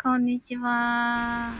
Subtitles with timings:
[0.00, 1.54] こんにちは。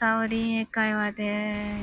[0.00, 1.76] サオリン英会話で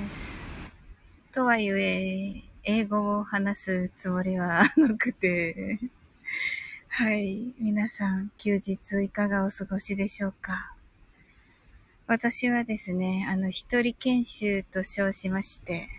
[1.29, 1.35] す。
[1.35, 5.77] とはいえ、英語を話すつもりはなくて。
[6.87, 7.53] はい。
[7.59, 10.73] 皆さん、休日いかがお過ごしでしょうか？
[12.07, 15.89] 私はですね、あの、一人研修と称しまして、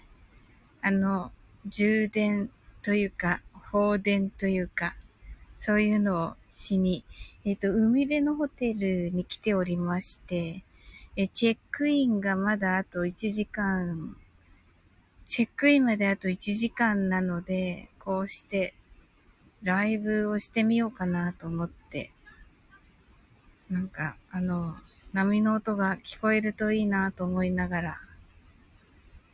[0.82, 1.30] あの、
[1.66, 2.50] 充電
[2.82, 4.96] というか、放電というか、
[5.64, 7.04] そういうのをしに、
[7.44, 10.62] えっ、ー、と、海辺のホテルに来ておりまして、
[11.16, 14.16] え、チェックインがまだあと1時間、
[15.26, 18.74] チェックインまであと1時間なので、こうして、
[19.62, 22.10] ライブをしてみようかなと思って、
[23.70, 24.74] なんか、あの、
[25.12, 28.00] 波の音が聞こえるといいなと思いながら、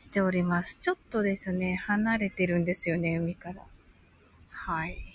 [0.00, 0.76] しております。
[0.80, 3.62] ちょっとですね、離れてるんですよね、海から。
[4.50, 5.07] はい。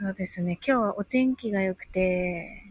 [0.00, 2.62] そうですね、今日はお天気が良くて、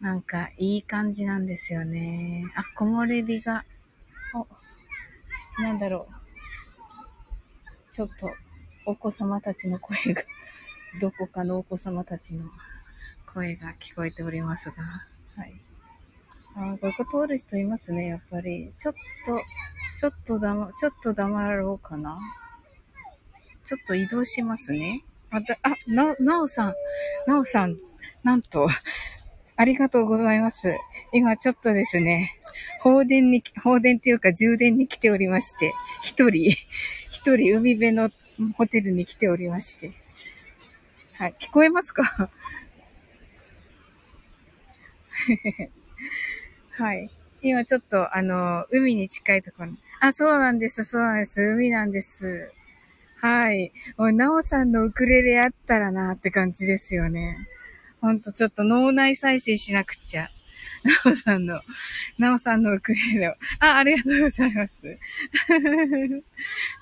[0.00, 2.42] なんかいい感じなんですよね。
[2.56, 3.64] あ、木漏れ日が、
[4.34, 7.92] お、なんだろう。
[7.92, 8.28] ちょっと、
[8.84, 10.24] お子様たちの声が、
[11.00, 12.50] どこかのお子様たちの
[13.32, 14.82] 声が聞こえておりますが、
[15.36, 15.54] はい。
[16.56, 18.74] あ、ここ通る人いますね、やっぱり。
[18.76, 18.94] ちょっ
[19.24, 19.38] と、
[20.00, 22.18] ちょっとだま、ちょっと黙ろうかな。
[23.66, 25.04] ちょっと移動しますね。
[25.30, 26.74] また、あ、な、なおさん、
[27.26, 27.78] なおさん、
[28.22, 28.68] なんと、
[29.56, 30.76] ありがとうございます。
[31.12, 32.36] 今ちょっとですね、
[32.80, 36.50] 放電に、放電っていうか充電に来ておりまして、一人、
[37.10, 38.10] 一人海辺の
[38.56, 39.92] ホテルに来ておりまして。
[41.14, 42.02] はい、聞こえますか？
[46.76, 47.08] はい。
[47.40, 49.78] 今ちょっと、あの、海に近いところに。
[50.00, 51.40] あ、そうなんです、そうなんです。
[51.40, 52.50] 海なんです。
[53.24, 53.72] はい。
[53.96, 57.38] おい、なおさんのウクレレあったらなって感じですよね。
[58.02, 60.28] ほんとちょっと脳内再生しなくっちゃ。
[61.06, 61.62] なおさんの、
[62.18, 63.32] なおさんのウクレレを。
[63.60, 64.98] あ、ありがとうございます。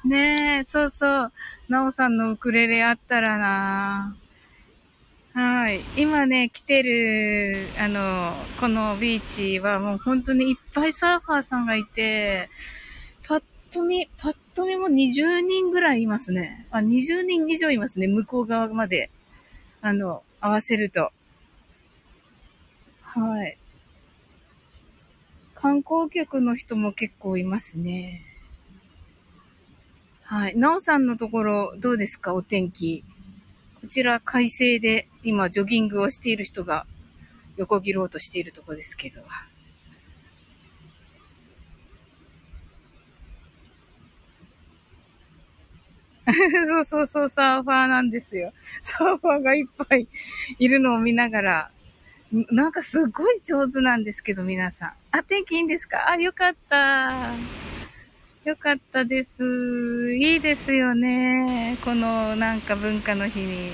[0.04, 1.32] ねえ、そうそう。
[1.68, 4.16] なおさんのウクレレあったらな
[5.34, 5.80] はい。
[5.96, 9.22] 今ね、来てる、あの、このビー
[9.54, 12.48] チはもう本当にいっぱいサーファーさんがいて、
[13.72, 16.66] と見、パッと見も20人ぐらいいますね。
[16.70, 18.06] あ、20人以上いますね。
[18.06, 19.10] 向こう側まで。
[19.80, 21.10] あの、合わせると。
[23.00, 23.58] はい。
[25.54, 28.22] 観光客の人も結構いますね。
[30.22, 30.56] はい。
[30.56, 32.34] なおさんのところ、どうですか？
[32.34, 33.04] お天気。
[33.80, 36.86] こちら快晴で今ジョギングをしている人が
[37.56, 39.22] 横切ろうとしているとこですけど。
[46.66, 48.52] そうそうそう、サーファーなんですよ。
[48.80, 50.06] サーファーがいっぱい
[50.58, 51.70] いるのを見ながら、
[52.50, 54.92] なんかすごい上手なんですけど、皆さん。
[55.10, 56.08] あ、天気いいんですか？
[56.08, 57.34] あ、よかった。
[58.44, 60.14] よかったです。
[60.14, 61.76] いいですよね。
[61.84, 63.72] このなんか文化の日に。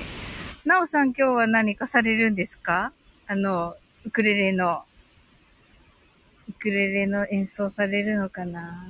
[0.64, 2.92] なおさん今日は何かされるんですか？
[3.26, 4.84] あの、ウクレレの、
[6.48, 8.84] ウクレレの演奏されるのかな？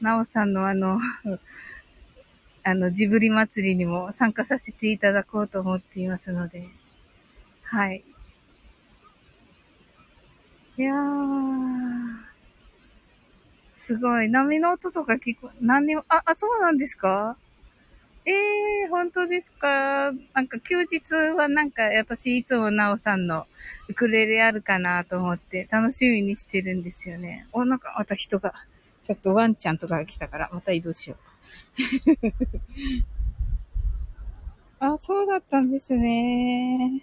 [0.00, 0.98] なおさんのあの
[2.62, 6.68] あの、ジブリ祭りにも参加させていただこうと思っていますので。
[7.62, 8.04] はい。
[10.76, 12.20] いやー。
[13.78, 14.28] すごい。
[14.28, 17.36] 波の音とか聞こ、何にも、あ、あ、そうなんですか？
[18.26, 20.12] ええー、本当ですか？
[20.34, 23.46] なんか休日はなんか私いつもなおさんの
[23.88, 27.46] ウクレレあるかなと思って楽しみにしてるんですよね。
[27.52, 28.52] お、なんかまた人が、
[29.02, 31.18] ちょっとワンちゃんとかが来たからまた移動しよう。
[34.84, 37.02] あ、そうだったんですね。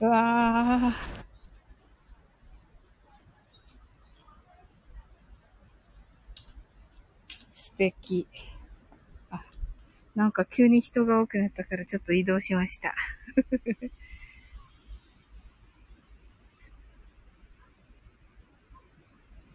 [0.00, 1.26] うわー。
[7.76, 8.26] 敵。
[9.30, 9.44] あ、
[10.14, 12.94] なんか急に人が多くなったからちょっと移動しました。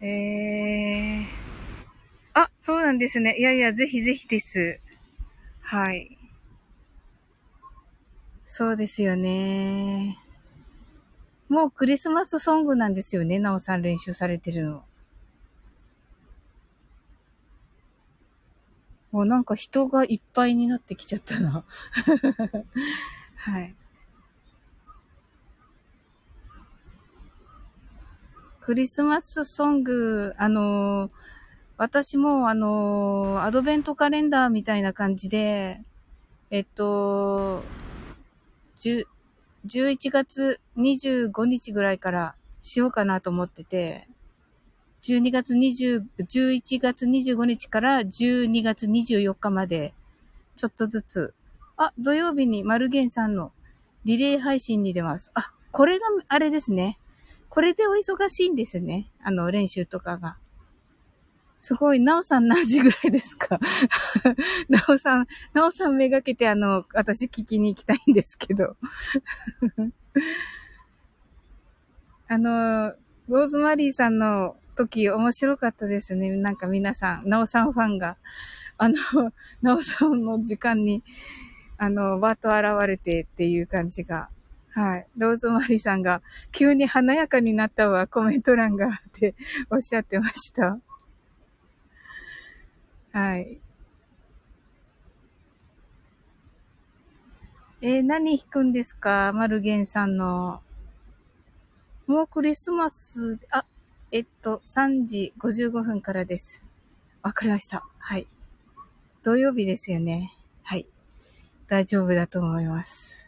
[0.00, 1.41] えー。
[2.34, 3.36] あ、そうなんですね。
[3.38, 4.80] いやいや、ぜひぜひです。
[5.60, 6.18] はい。
[8.46, 10.18] そうですよね。
[11.48, 13.38] もうクリスマスソングなんですよね。
[13.38, 14.84] なおさん練習されてるの。
[19.10, 21.64] もうなんか人がいっぱいになってきちゃったな。
[23.36, 23.74] はい。
[28.62, 31.12] クリスマスソング、あのー、
[31.76, 35.80] 私もあのアドベントカレンダーみたいな感じで、
[36.50, 37.62] えっと、
[38.78, 39.06] 10
[39.64, 44.08] 11月25日ぐらいからしようかなと思ってて、
[45.02, 49.94] 12月20、11月25日から12月24日まで、
[50.56, 51.34] ちょっとずつ、
[51.76, 53.52] あ、土曜日にマルゲンさんの
[54.04, 55.30] リレー配信に出ます。
[55.34, 56.98] あ、これがあれですね。
[57.48, 59.10] これでお忙しいんですね。
[59.22, 60.38] あの、練習とかが。
[61.62, 63.60] すごい、なおさん何時ぐらいですか？
[64.68, 68.76] なおさん、なおさんめがけてあの、私聞きに行きたいんですけど。
[72.26, 72.94] あの、
[73.28, 76.30] ローズマリーさんの時面白かったですね。
[76.30, 78.16] なんか皆さん、なおさんファンが、
[78.76, 78.96] あの、
[79.62, 81.04] なおさんの時間に、
[81.78, 84.30] あの、バーと現れてっていう感じが。
[84.70, 85.06] はい。
[85.16, 89.36] ローズマリーさんが、急に華やかになったわ、コメント欄がって
[89.70, 90.80] おっしゃってました。
[93.12, 93.58] はい。
[97.82, 99.32] えー、何弾くんですか？
[99.34, 100.62] マルゲンさんの。
[102.06, 103.66] もうクリスマス、あ、
[104.10, 106.62] えっと、3時55分からです。
[107.22, 107.84] わかりました。
[107.98, 108.26] はい。
[109.22, 110.32] 土曜日ですよね。
[110.62, 110.86] はい。
[111.68, 113.26] 大丈夫だと思います。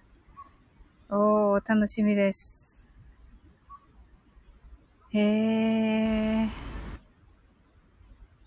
[1.10, 2.90] おー、楽しみです。
[5.10, 6.48] へー。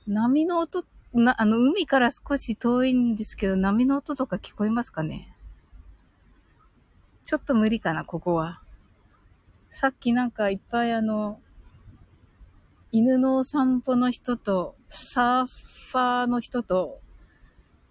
[0.07, 5.33] 波の音ってな、あの、海から少し遠いんですけど、波の音とか聞こえますかね？
[7.23, 8.61] ちょっと無理かな、ここは。
[9.71, 11.39] さっきなんかいっぱいあの、
[12.91, 17.01] 犬のお散歩の人と、サーファーの人と、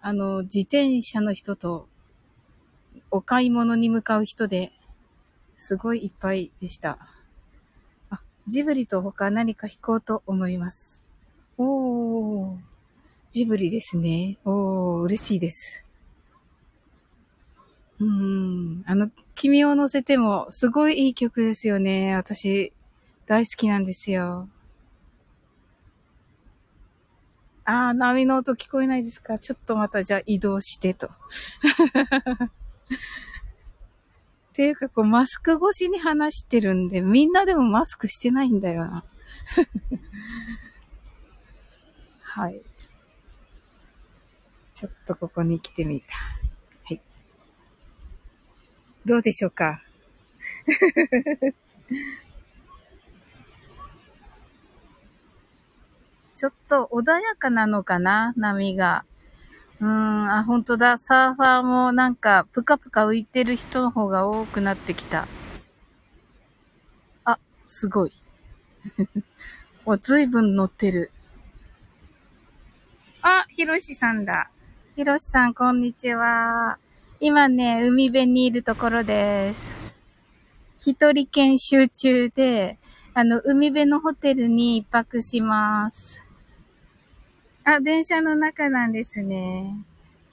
[0.01, 1.87] あの、自転車の人と、
[3.11, 4.71] お買い物に向かう人で、
[5.55, 6.97] すごいいっぱいでした。
[8.09, 11.03] あ、ジブリと他何か弾こうと思います。
[11.57, 12.66] おー。
[13.37, 14.39] ジブリですね。
[14.45, 15.85] おー、嬉しいです。
[17.99, 18.83] うん。
[18.87, 22.15] あの、君を乗せても、すごいいい曲ですよね。
[22.15, 22.73] 私、
[23.27, 24.49] 大好きなんですよ。
[27.63, 29.37] あー、波の音聞こえないですか？
[29.37, 31.07] ちょっとまたじゃあ移動してと。
[34.49, 39.03] っていうか、こう、マスク越しに話してるんで、みんなでもマスクしてないんだよな。
[42.21, 42.61] はい。
[44.77, 46.13] ちょっとここに来てみた。
[46.83, 47.01] はい。
[49.07, 49.81] どうでしょうか？
[56.35, 58.33] ちょっと穏やかなのかな？
[58.37, 59.03] 波が。
[59.79, 60.99] うーん、あ、ほんとだ。
[60.99, 65.27] サーファーもなんか、ぷかぷか浮いてる人の方が多くなってきた。
[67.25, 68.13] あ、すごい。
[69.85, 71.09] お、ずいぶん乗ってる。
[73.23, 74.51] あ、ひろしさんだ。
[74.97, 76.79] ひろしさん、こんにちは。
[77.19, 80.89] 今ね、海辺にいるところです。
[80.89, 82.79] 一人研修中で、
[83.13, 86.23] あの、海辺のホテルに一泊します。
[87.63, 89.75] あ、電車の中なんですね。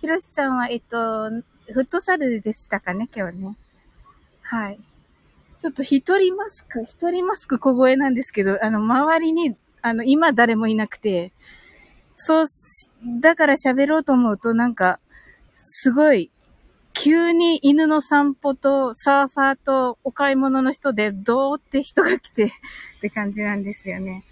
[0.00, 3.56] ひろしさんは、えっと、フットサルでしたかね、今日ね。
[4.40, 4.80] はい。
[5.58, 11.32] ちょっと一人マスク、一人マスク小声なんですけど、あの、周りに、あの、今誰もいなくて、
[12.16, 12.46] そう、
[13.20, 15.00] だから喋ろうと思うとなんか、
[15.56, 16.30] すごい、
[16.92, 22.44] 急に犬の散歩とサーファーとお買い物の人でどーって人が来て
[22.98, 24.24] って感じなんですよね。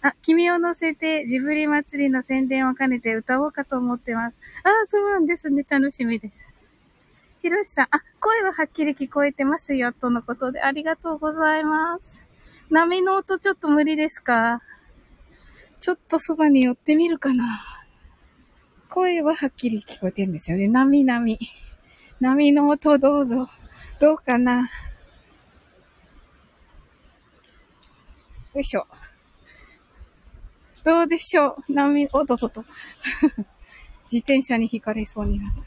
[0.00, 4.38] あ、君を乗せてジブリ祭りの宣伝を兼ねて歌おうかと思ってます。
[4.62, 5.66] あ、そうなんですね。
[5.68, 6.34] 楽しみです。
[7.42, 12.22] ひろしさん、あ、声ははっきり聞こえてますよ、とのことでありがとうございます。
[12.70, 14.62] 波の音ちょっと無理ですか？
[15.80, 17.64] ちょっとそばに寄ってみるかな。
[18.88, 20.66] 声ははっきり聞こえてるんですよね。
[20.66, 21.38] 波波。
[22.20, 23.48] 波の音どうぞ。
[24.00, 24.70] どうかな。
[28.54, 28.86] よいしょ。
[30.84, 32.64] どうでしょう波、おととと。
[34.10, 35.62] 自転車に引かれそうになった。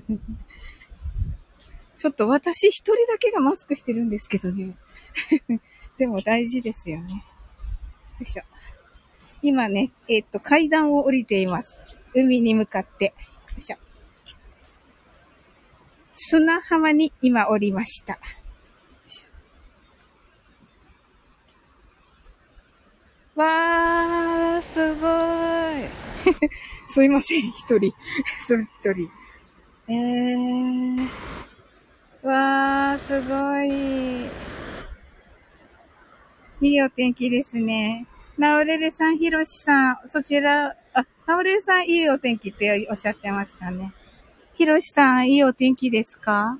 [1.96, 4.76] ちょっと私一人だけがマスクしてるんですけどね。
[5.98, 7.24] でも大事ですよね。
[8.14, 8.42] よいしょ。
[9.42, 11.80] 今ね、えっ、と、階段を降りています。
[12.14, 13.06] 海に向かって。
[13.06, 13.12] よ
[13.58, 13.76] いしょ。
[16.12, 18.18] 砂浜に今降りました。
[23.34, 25.90] わー、すごーい。
[26.86, 27.92] すいません、一人。
[28.46, 29.10] それ一人。
[29.88, 31.08] えー。
[32.22, 34.53] わー、すごい。
[36.60, 38.06] いいお天気ですね。
[38.38, 43.92] ナオレレさん、ヒロシさん、そちら、あ、ナオレレさん、いいお天気っておっしゃってましたね。
[44.54, 46.58] ヒロシさん、いいお天気ですか？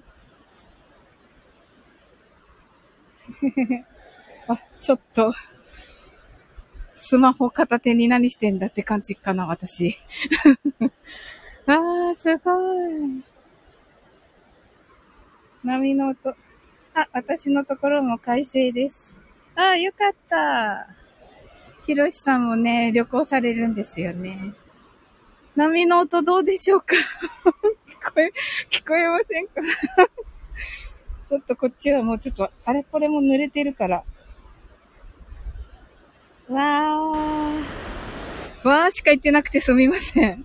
[4.49, 5.33] あ、ちょっと、
[6.93, 9.97] スマホ片手に何してんだって感じかな、私。
[11.67, 12.53] あー、すご
[12.91, 13.23] い。
[15.65, 16.31] 波の音。
[16.95, 19.17] あ、私のところも快晴です。
[19.57, 20.89] あー、よかった。
[21.87, 24.53] ひろしさんもね、旅行されるんですよね。
[25.55, 26.95] 波の音どうでしょうか？
[26.97, 28.33] 聞こえ、
[28.71, 29.61] 聞こえませんか？
[31.27, 34.03] ちょっとこっちはもうちょっと、あれこれも濡れてるから。
[36.49, 37.65] わー。
[38.69, 40.45] わーしか言ってなくてすみません。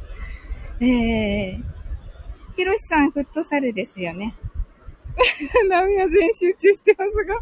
[0.82, 1.64] えー。
[2.56, 4.36] ひろしさん、フットサルですよね。
[5.70, 7.42] 波は全集中してますが、ご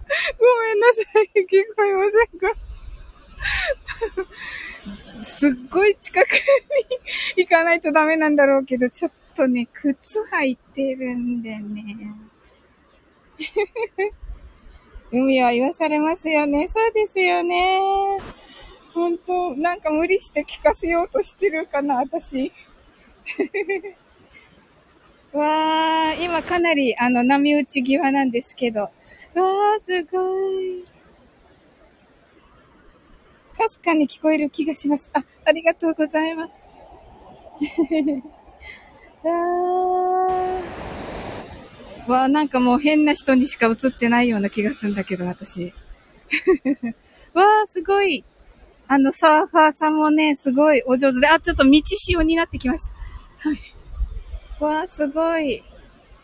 [0.64, 1.30] めんなさい。
[1.46, 2.54] 聞こえませんか？
[5.24, 6.34] すっごい近くに
[7.38, 12.16] 行かないとダメなんだろうけど、ちょっとね、靴履いてるんでね。
[15.12, 16.68] 海は言わされますよね。
[16.68, 17.80] そうですよね。
[18.94, 22.52] 本当なんか無理して聞かせようとしてるかな、私。
[25.34, 28.82] わー、今かなりあの波打ち際なんですけど。
[28.82, 30.86] わー、すごい。
[33.58, 35.10] かすかに聞こえる気がします。
[35.14, 36.54] あ、ありがとうございます。
[39.28, 42.12] わー。
[42.12, 45.74] わー、なんかもう変な人にしか映ってないような気がするんだけど、私。
[47.34, 48.24] わー、すごい。
[48.88, 53.50] あの、サーファーさんもね、すごいお上手で、あ、ちょっと道仕様になってきました。
[53.50, 53.77] はい。
[54.60, 55.64] わー、すごい。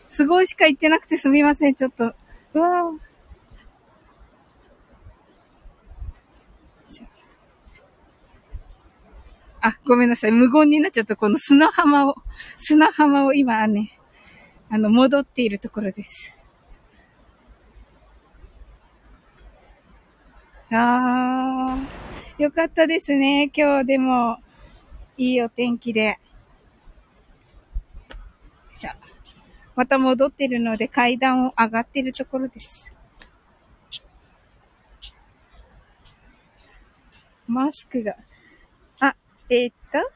[0.06, 2.04] すごいしか言ってなくてすみません、ちょっと。
[2.04, 3.14] わー。
[9.66, 10.30] あ、ごめんなさい。
[10.30, 11.16] 無言になっちゃった。
[11.16, 12.16] この砂浜を、
[12.58, 13.98] 砂浜を今ね、
[14.68, 16.34] あの、戻っているところです。
[20.70, 23.50] あー、よかったですね。
[23.56, 24.36] 今日でも、
[25.16, 26.18] いいお天気で。
[28.84, 28.96] しゃ。
[29.74, 32.92] また戻ってるので階段を上がってるところです。
[37.46, 38.14] マスクが。
[39.00, 39.16] あ
[39.50, 40.10] えー、っと、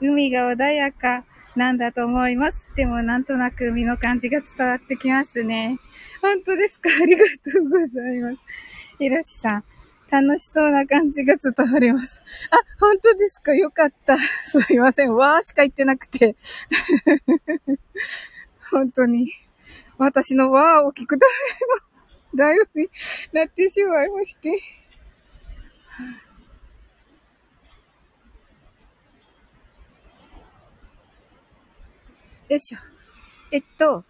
[0.00, 1.24] 海が穏やか
[1.56, 2.70] なんだと思います。
[2.76, 5.78] でもなんとなく海の感じが伝わってきますね。
[6.20, 6.90] 本当ですか？
[6.90, 8.38] ありがとうございます。
[8.98, 9.64] ひろしさん、
[10.10, 12.22] 楽しそうな感じが伝わります。
[12.50, 13.54] あ、本当ですか？
[13.54, 14.16] よかった。
[14.46, 15.14] すいません。
[15.14, 16.36] わーしか言ってなくて。
[18.70, 19.32] 本当に。
[19.98, 21.26] 私のわーを聞くた
[22.34, 22.88] めの ライブに
[23.32, 24.48] なってしまいまして。
[32.48, 32.78] よいしょ。
[33.50, 34.04] えっと、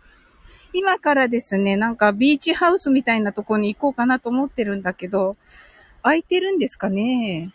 [0.72, 5.36] 今からですね、なんかビーチハウスみたいなとこに行こうかなと思ってるんだけど、
[6.04, 7.52] 空いてるんですかね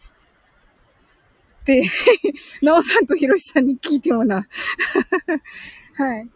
[1.66, 1.84] で、
[2.64, 4.48] なおさんとひろしさんに聞いてもな。
[5.94, 6.28] はい。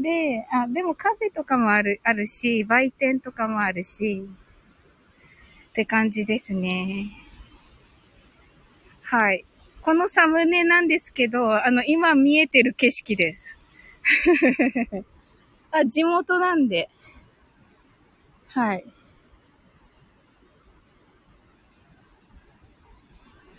[0.00, 4.28] で、あ、でもカフェとかもある、あるし、売店とかもあるし、
[5.68, 7.12] って感じですね。
[9.02, 9.44] はい。
[9.80, 13.56] このサムネなんですけど、あの、今見えてる景色です。
[15.70, 16.90] あ、地元なんで。
[18.48, 18.84] はい。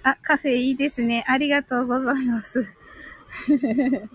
[0.05, 1.25] あ、カフェいいですね。
[1.27, 2.67] ありがとうございます。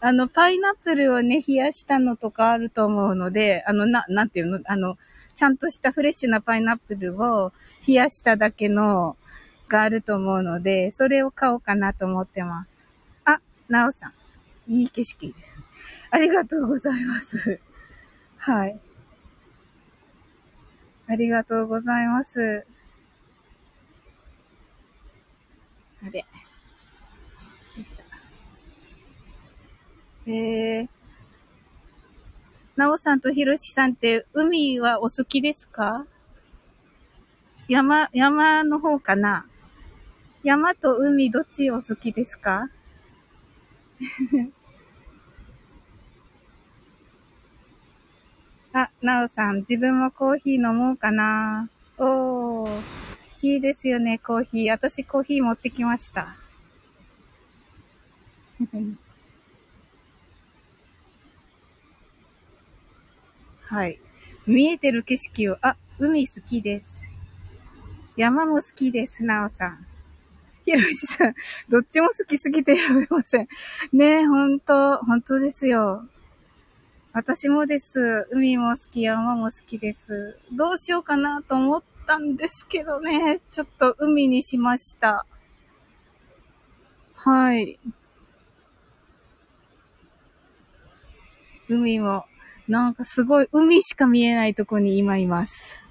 [0.00, 4.60] あの、パイナップルをね、冷やしたのとかあると思うので、あの、な、なんていうの？
[4.64, 4.96] あの、
[5.34, 7.52] ちゃんとしたフレッシュなパイナップルを
[7.86, 9.16] 冷やしただけの
[9.68, 12.70] があると思うので、それを買おうかなと思ってます。
[13.24, 14.12] あ、なおさん。
[14.68, 15.56] いい景色です。
[16.12, 17.58] ありがとうございます。
[18.36, 18.78] はい。
[21.08, 22.64] ありがとうございます。
[26.04, 26.20] あれ。
[26.20, 26.24] よ
[27.80, 30.30] いしょ。
[30.30, 30.88] えー。
[32.76, 36.06] なおさんとひろしさんって海はお好きですか？
[37.68, 39.46] 山、山の方かな？
[40.42, 42.68] 山と海どっちお好きですか？
[48.74, 51.68] あ、なおさん、自分もコーヒー飲もうかな。
[51.98, 52.80] おー、
[53.42, 54.70] いいですよね、コーヒー。
[54.70, 56.36] 私コーヒー持ってきました。
[63.66, 63.98] はい。
[64.46, 67.10] 見えてる景色を、あ、海好きです。
[68.16, 69.86] 山も好きです、なおさん。
[70.64, 71.34] ひろしさん、
[71.68, 73.48] どっちも好きすぎてやめません。
[73.92, 76.06] ねえ、ほんと、ほんとですよ。
[77.12, 78.28] 私もです。
[78.30, 80.38] 海も好き、山も好きです。
[80.52, 83.40] どうしようかなと思ったんですけどね。
[83.50, 85.26] ちょっと海にしました。
[87.14, 87.78] はい。
[91.68, 92.24] 海も、
[92.68, 95.82] なんかすごい海しか見えないとこに今います。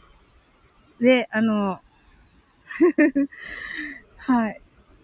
[0.99, 1.79] で、あの、
[4.17, 4.61] はい。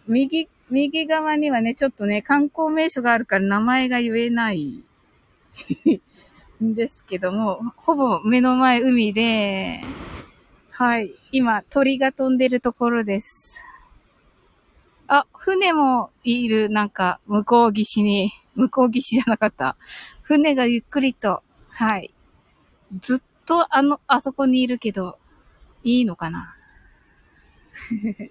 [0.07, 4.83] 右、右側にはね、ちょっとね、観光名所があるから名前が言えない
[6.63, 9.81] ん ですけども、ほぼ目の前海で、
[10.77, 11.15] はい。
[11.31, 13.65] 今、鳥が飛んでるところです。
[15.07, 19.75] あ、船もいる、なんか、向こう岸に、向こう岸じゃなかった。
[20.21, 22.13] 船がゆっくりと、はい。
[23.01, 25.17] ずっとあの、あそこにいるけど、
[25.83, 26.55] いいのかな？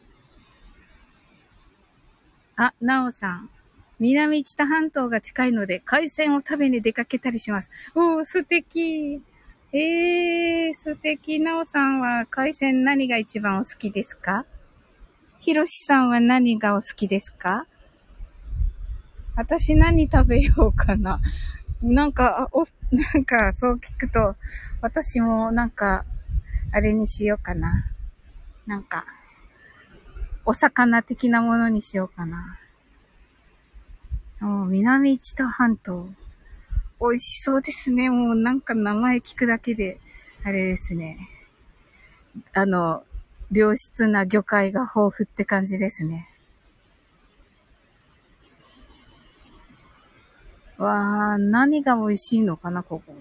[2.55, 3.51] あ、なおさん。
[3.99, 7.71] 南知多半島が近いので、海鮮を食べに出かけたりします。
[7.97, 9.21] おー、素敵。
[9.79, 11.39] えー、素敵。
[11.39, 14.47] なおさんは海鮮何が一番お好きですか？
[15.41, 17.67] ひろしさんは何がお好きですか？
[19.37, 21.21] 私何食べようかな？
[21.83, 24.35] なんか、お、なんか、そう聞くと、
[24.81, 26.07] 私もなんか、
[26.73, 27.93] あれにしようかな。
[28.67, 29.05] なんか、
[30.47, 32.59] お魚的なものにしようかな。
[34.41, 36.09] 南知多半島。
[37.01, 38.09] 美味しそうですね。
[38.11, 40.01] もうなんか名前聞くだけで、
[40.45, 41.29] あれですね。
[42.53, 43.05] あの、
[43.53, 46.29] 良質な魚介が豊富って感じですね。
[50.79, 53.15] わあ、何が美味しいのかな、ここ。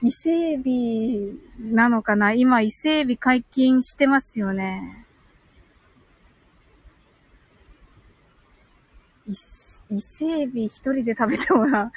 [0.00, 5.06] 伊勢エビなのかな今、伊勢エビ解禁してますよね。
[9.26, 9.34] 伊
[9.90, 11.92] 伊勢海老一人で食べてもらう。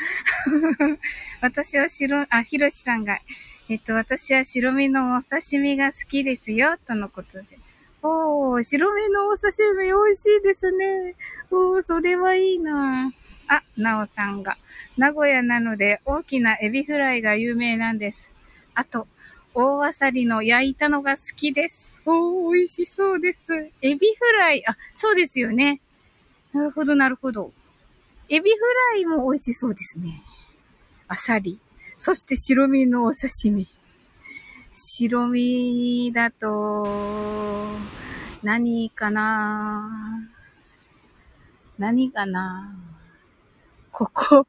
[1.42, 3.20] 私は白、あ、ひろしさんが、
[3.68, 7.60] えっと、私は白身のお刺身が好きですよ、とのことで。
[8.02, 11.16] おー、白身のお刺身美味しいですね。
[11.52, 13.12] おー、それはいいな
[13.48, 14.58] あ、なおさんが。
[14.98, 18.32] 名古屋なので大きなエビフライが有名なんです。
[18.74, 19.08] あと、
[19.54, 22.02] 大あさりの焼いたのが好きです。
[22.06, 23.54] おー、美味しそうです。
[23.82, 25.82] エビフライ、あ、そうですよね。
[26.54, 27.54] なるほど、なるほど。
[28.34, 28.58] エビフ
[28.96, 30.24] ライも美味しそうですね。
[31.10, 31.60] あさり。
[31.98, 33.68] そして白身のお刺身。
[34.72, 36.88] 白身だと、
[38.42, 40.30] 何かな？
[41.78, 42.74] 何かな？
[43.92, 44.48] ここ、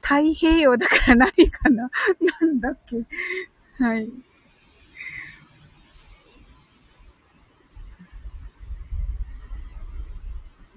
[0.00, 1.90] 太平洋だから何かな？
[2.40, 3.04] なんだっけ？
[3.82, 4.08] はい。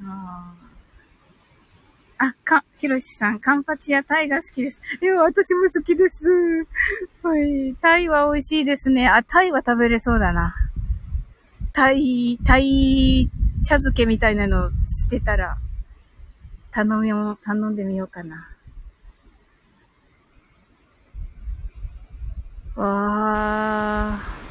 [0.02, 0.63] ああ。
[2.18, 4.82] あ、か、ひろしさん、カンパチやタイが好きです。
[5.02, 6.24] いや、私も好きです。
[7.24, 7.76] はい。
[7.82, 9.08] タイは美味しいですね。
[9.08, 10.54] あ、タイは食べれそうだな。
[11.74, 13.30] タイ、タイ
[13.64, 15.58] 茶漬けみたいなのしてたら、
[16.72, 18.50] 頼みも、頼んでみようかな。
[22.76, 24.44] わー。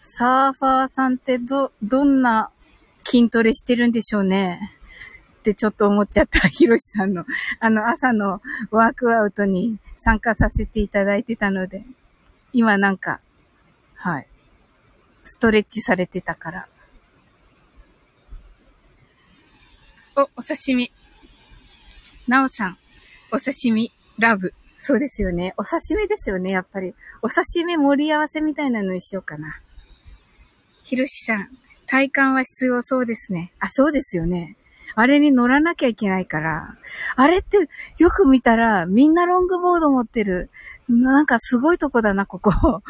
[0.00, 2.50] サーファーさんってど、どんな
[3.04, 4.74] 筋トレしてるんでしょうね。
[5.44, 7.26] ってちょっと思っちゃったひろしさんの、
[7.60, 11.84] あの朝のワークアウトに参加させていただいてたので、
[12.54, 13.20] 今なんか、
[13.94, 14.28] はい、
[15.22, 16.68] ストレッチされてたから。
[20.16, 20.90] お、お刺身。
[22.26, 22.78] なおさん、
[23.30, 24.54] お刺身、ラブ。
[24.80, 25.52] そうですよね。
[25.58, 26.94] お刺身ですよね、やっぱり。
[27.20, 29.60] お刺身盛り合わせみたいなのにしようかな。
[30.84, 31.48] ひろしさん、
[31.86, 33.52] 体感は必要そうですね。
[33.60, 34.56] あ、そうですよね。
[34.94, 36.76] あれに乗らなきゃいけないから、
[37.16, 40.50] あれってよく見たらみんなロングボード持ってる。
[40.88, 42.52] なんかすごいとこだな、ここ。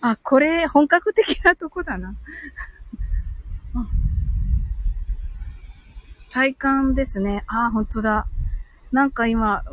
[0.00, 2.14] あ、これ本格的なとこだな。
[6.30, 7.44] 体感ですね。
[7.46, 8.28] あ、本当だ。
[8.92, 9.64] なんか今、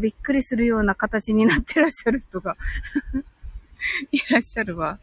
[0.00, 2.56] びっくりするような形になってらっしゃる人が
[4.10, 4.98] いらっしゃるわ。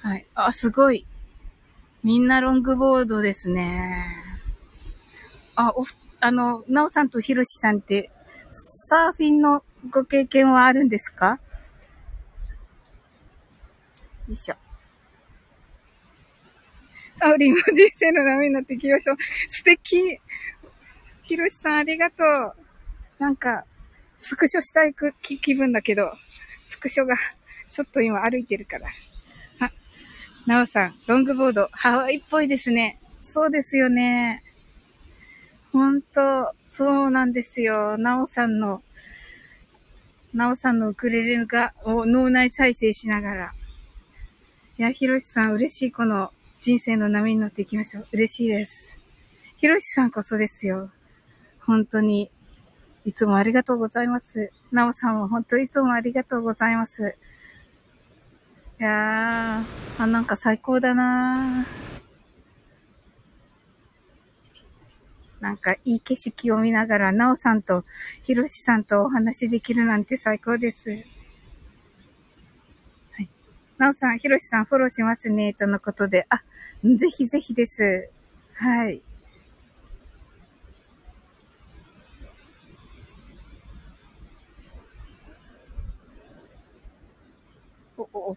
[0.00, 0.26] はい。
[0.34, 1.06] あ、すごい。
[2.02, 4.16] みんなロングボードですね。
[5.54, 5.84] あ、お、
[6.20, 8.10] あの、なおさんとひろしさんって、
[8.50, 11.38] サーフィンのご経験はあるんですか？
[14.28, 14.56] よいしょ。
[17.14, 19.16] サオリンも人生の波になっていきましょう。
[19.48, 20.18] 素敵
[21.22, 22.54] ひろしさんありがとう。
[23.18, 23.64] なんか、
[24.16, 26.12] スクショしたい気分だけど、
[26.68, 27.14] スクショが
[27.70, 28.88] ちょっと今歩いてるから。
[30.46, 32.98] なおさん、ロングボード、ハワイっぽいですね。
[33.22, 34.42] そうですよね。
[35.72, 37.98] ほんと、そうなんですよ。
[37.98, 38.82] なおさんの、
[40.32, 43.52] なおさんのウクレレが、脳内再生しながら。
[44.78, 45.92] いや、ひろしさん、嬉しい。
[45.92, 48.06] この人生の波に乗っていきましょう。
[48.12, 48.96] 嬉しいです。
[49.58, 50.90] ひろしさんこそですよ。
[51.60, 52.30] 本当に、
[53.04, 54.50] いつもありがとうございます。
[54.72, 57.14] なおさんも本当いつもありがとうございます。
[58.80, 61.64] いやー、あ、なんか最高だな
[65.40, 67.84] なんかいい景色を見ながら、なおさんと
[68.22, 70.88] ひろしさんとお話できるなんて最高です。
[73.12, 73.28] はい。
[73.78, 76.26] なおさん、ひろしさんフォローしますね、とのことで。
[76.28, 76.42] あ、
[76.96, 78.10] ぜひぜひです。
[78.54, 79.02] はい。
[87.96, 88.36] お、お、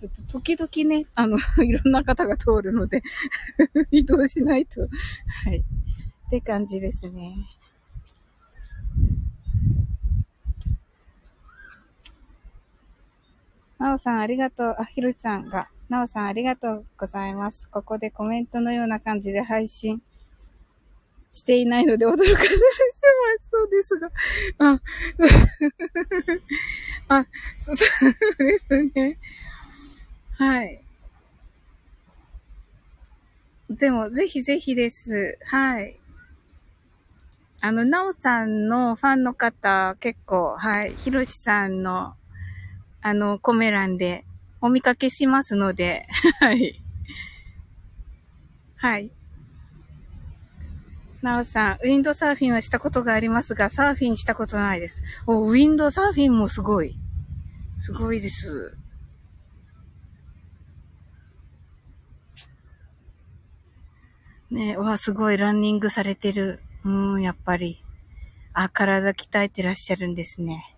[0.00, 3.02] ちょっと時々ね、あの、 いろんな方が通るので
[3.92, 4.80] 移動しないと。
[4.80, 4.88] は
[5.52, 5.58] い。
[5.58, 7.36] って感じですね。
[13.78, 14.76] なおさんありがとう。
[14.76, 15.68] あ、ひろしさんが。
[15.88, 17.68] なおさんありがとうございます。
[17.68, 20.02] ここでコメントのような感じで配信
[21.30, 22.48] していないので驚かせてま
[23.38, 23.50] す。
[23.52, 24.10] そうですが。
[24.58, 24.80] あ、
[27.20, 27.26] あ、
[27.64, 27.76] そう
[28.38, 29.18] ですね。
[30.36, 30.84] はい。
[33.70, 35.38] でも、ぜひぜひです。
[35.46, 35.98] はい。
[37.60, 42.14] あの、なおさんのファンの方、結構、はい、ひろしさんの、
[43.00, 44.24] あの、コメ欄で
[44.60, 46.06] お見かけしますので、
[46.40, 46.82] はい。
[48.76, 49.10] はい。
[51.22, 55.02] なおさん、ウィンドサーフィンはしたことがありますが、サーフィンしたことないです。
[55.26, 56.98] お、ウィンドサーフィンもすごい。
[57.80, 58.76] すごいです。
[64.54, 66.60] ねわ、すごいランニングされてる。
[66.84, 67.82] うん、やっぱり。
[68.52, 70.76] あ、体鍛えてらっしゃるんですね。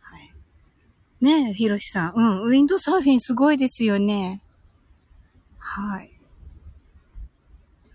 [0.00, 0.32] はい。
[1.20, 2.12] ねえ、ひろしさん。
[2.14, 4.40] うん、ウィンドサーフィンすごいですよね。
[5.58, 6.10] はい。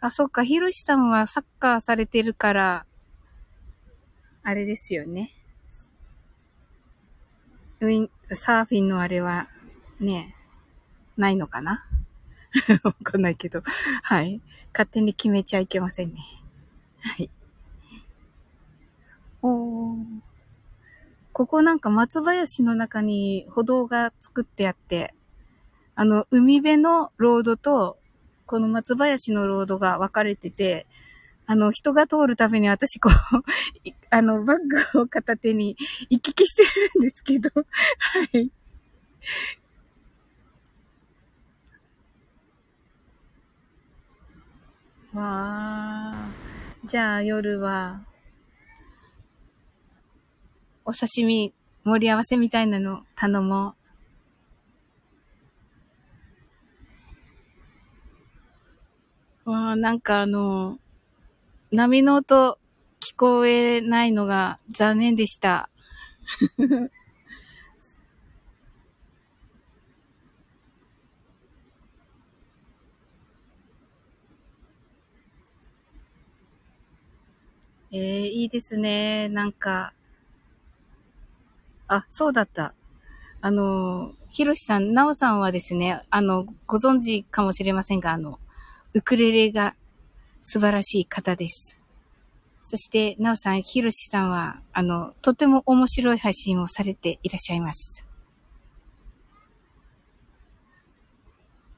[0.02, 2.86] あ、そっか、ひろしさんはサッカーされてるから、
[4.44, 5.34] あれですよね。
[7.80, 9.48] ウィン、サーフィンのあれは、
[10.00, 10.36] ね、
[11.18, 11.88] ないのかな？
[12.84, 13.64] わかんないけど。
[14.04, 14.40] はい。
[14.74, 16.20] 勝手に決めちゃいけませんね。
[17.02, 17.30] はい。
[19.42, 19.98] おー。
[21.32, 25.14] ここなんか松林の中に歩道が作ってあって、
[25.96, 27.98] あの、海辺のロードと、
[28.46, 30.86] この松林のロードが分かれてて、
[31.46, 33.44] あの、人が通るたびに私こう
[34.12, 34.58] あの、バッ
[34.94, 35.78] グを片手に
[36.10, 37.64] 行き来してるんですけど、は
[38.38, 38.52] い。
[45.20, 46.30] わあ。
[46.86, 48.02] じゃあ夜は、
[50.86, 51.54] お刺身
[51.84, 53.76] 盛り合わせみたいなの頼も
[59.46, 59.52] う。
[59.52, 60.80] わあ、なんかあの、
[61.72, 62.58] 波の音
[63.02, 65.70] 聞こえないのが残念でした。
[77.92, 79.30] ええー、いいですね。
[79.30, 79.94] なんか。
[81.88, 82.74] あ、そうだった。
[83.42, 88.40] あの、ひろしさん、なおさんはですね、あの、ご存知かもしれませんが、あの、
[88.94, 89.76] ウクレレが
[90.42, 91.80] 素晴らしい方です。
[92.62, 98.06] そして、なおさん、ひろしさんは、あの、とても面白い配信をされていらっしゃいます。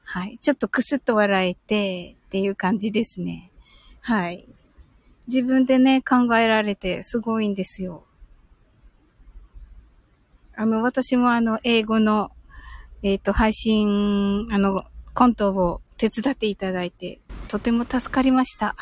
[0.04, 0.38] はい。
[0.42, 3.50] ちょっとくすっと笑えて、っていう感じですね。
[4.02, 4.46] はい。
[5.26, 8.04] 自分でね、考えられてすごいんですよ。
[10.56, 12.30] あの、私もあの、英語の、
[13.02, 18.74] えっ、ー、と、配信、あの、コントを手伝っていただいて、とても助かりました。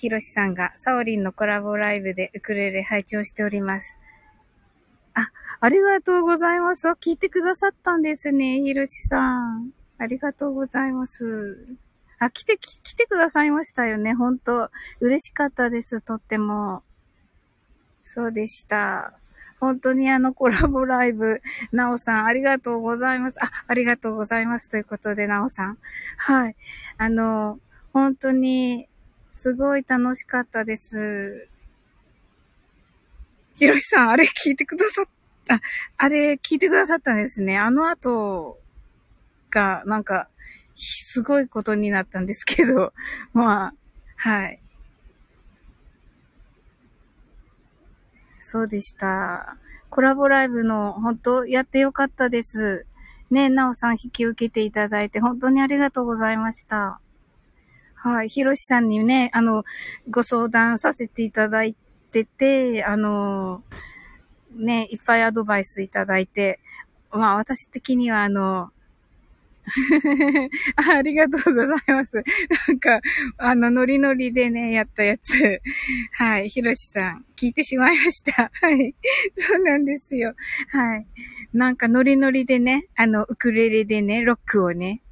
[0.00, 3.98] ひろしさんが、サオリンのコラボライブでウクレレ拝聴しております。
[5.12, 5.28] あ、
[5.60, 6.88] ありがとうございます。
[6.88, 9.72] 聞いてくださったんですね、ひろしさん。
[9.98, 11.76] ありがとうございます。
[12.18, 16.82] あ、来て、来てくださいましたよね、本当嬉しかったです、とっても。
[18.02, 19.12] そうでした。
[19.60, 23.36] 本当にあのコラボライブ、なおさん、ありがとうございます。
[23.44, 24.70] あ、ありがとうございます。
[24.70, 25.78] ということで、なおさん。
[26.16, 26.56] はい。
[26.96, 27.60] あの、
[27.92, 28.88] 本当に、
[29.40, 31.48] すごい楽しかったです。
[33.54, 35.06] ひろしさん、あれ聞いてくださっ
[35.46, 35.62] た、
[35.96, 37.56] あ、れ聞いてくださったんですね。
[37.56, 38.58] あの後
[39.48, 40.28] が、なんか、
[40.74, 42.92] すごいことになったんですけど、
[43.32, 43.74] まあ、
[44.16, 44.60] はい。
[48.38, 49.56] そうでした。
[49.88, 52.86] コラボライブの本当やってよかったです。
[53.30, 57.00] ねなおさん引き受けていただいて本当にありがとうございました。
[58.02, 58.30] はい。
[58.30, 59.62] ひろしさんにね、あの、
[60.08, 61.76] ご相談させていただい
[62.10, 63.62] てて、あの、
[64.56, 66.60] ね、いっぱいアドバイスいただいて、
[67.10, 68.70] まあ私的にはあの、
[70.76, 72.24] ありがとうございます。
[72.68, 73.00] なんか、
[73.36, 75.60] あの、ノリノリでね、やったやつ。
[76.12, 76.48] はい。
[76.48, 78.50] ひろしさん、聞いてしまいました。
[78.62, 78.94] はい。
[79.36, 80.34] そうなんですよ。
[80.70, 81.06] はい。
[81.52, 85.02] なんか、ノリノリでね、あの、ウクレレでね、ロックをね、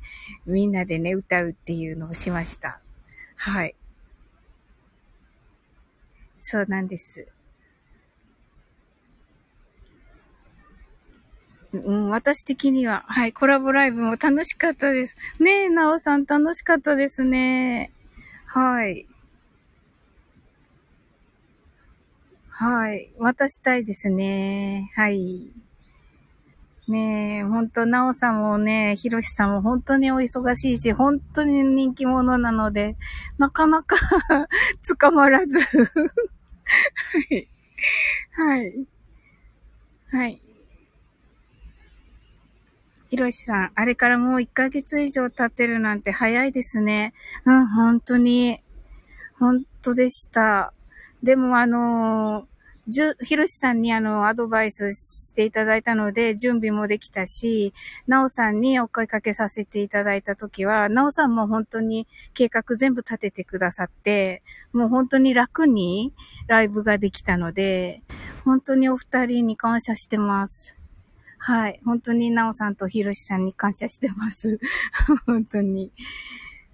[0.47, 2.81] みんなでね、歌うっていうのをしました。
[3.37, 3.75] はい。
[6.38, 7.29] そうなんです。
[11.73, 15.16] うん、私的には、はい、コラボライブも楽しかったです。
[15.38, 17.90] ねえ、なおさん楽しかったですね。
[18.47, 19.07] はい。
[22.49, 23.11] はい。
[23.18, 24.90] 渡したいですね。
[24.97, 25.53] はい。
[26.88, 32.96] ねえ、ほんと、なおさんもね、ひろしさんも本当にお忙しいし、本当に人気者なので、
[33.37, 33.96] なかなか
[34.98, 37.48] 捕まらず はい。
[38.33, 38.87] はい。
[40.11, 40.40] はい。
[43.11, 47.12] ひろしさん、あれからもう1ヶ月以上経ってるなんて早いですね。
[47.44, 48.61] うん、本当に。
[49.38, 50.72] 本当でした。
[51.22, 52.48] でもあの
[52.88, 57.74] じゅ、ひろしさんにあの、アドバイスしていただいたので、準備もできたし、
[58.07, 66.14] なおさんにお声かけさせていただいたときは、なおさんも本当に計画全部立ててくださって、もう本当に楽に
[66.46, 68.03] ライブができたので、
[68.46, 70.74] 本当にお二人に感謝してます。
[71.37, 71.81] はい。
[71.85, 74.59] 本当になおさんとひろしさんに感謝してます。
[75.27, 75.92] 本当に。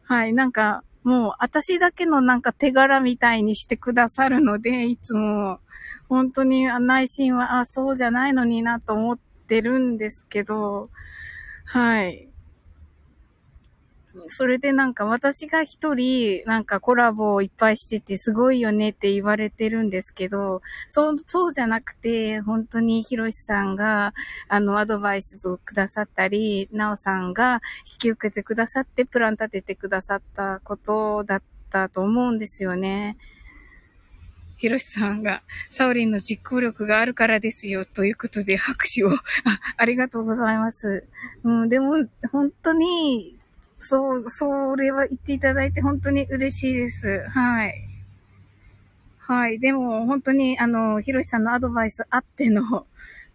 [0.04, 0.32] はい。
[0.32, 5.60] なんか、もう、私だけのなんか手柄みたいにしてくださるので、いつも、
[6.08, 10.90] 本当に内心は、あ、そうじゃないのになと思ってるんですけど、
[11.64, 12.28] はい。
[14.28, 24.14] それでなんか私が一人なんかコラボをいっぱいしててすごいよねって言われてるんですけど、そう、そうじゃなくて、本当にヒロシさんが
[24.48, 27.60] あのアドバイスをくださったり、ナオさんが
[27.92, 33.16] 引き受けてくださってプラン立ててくださったことだったと思うんですよね。
[34.56, 39.18] ひろしさんが、サオリンの実行力があるからですよ、ということで拍手を、あ、
[39.76, 41.06] ありがとうございます。
[41.42, 43.36] うん、でも、本当に、
[43.76, 47.24] そう、それは言っていただいて本当に嬉しいです。
[47.28, 47.74] はい。
[49.18, 49.58] はい。
[49.58, 52.86] でも、本当に、あの、ひろしさんのアドバイスあっての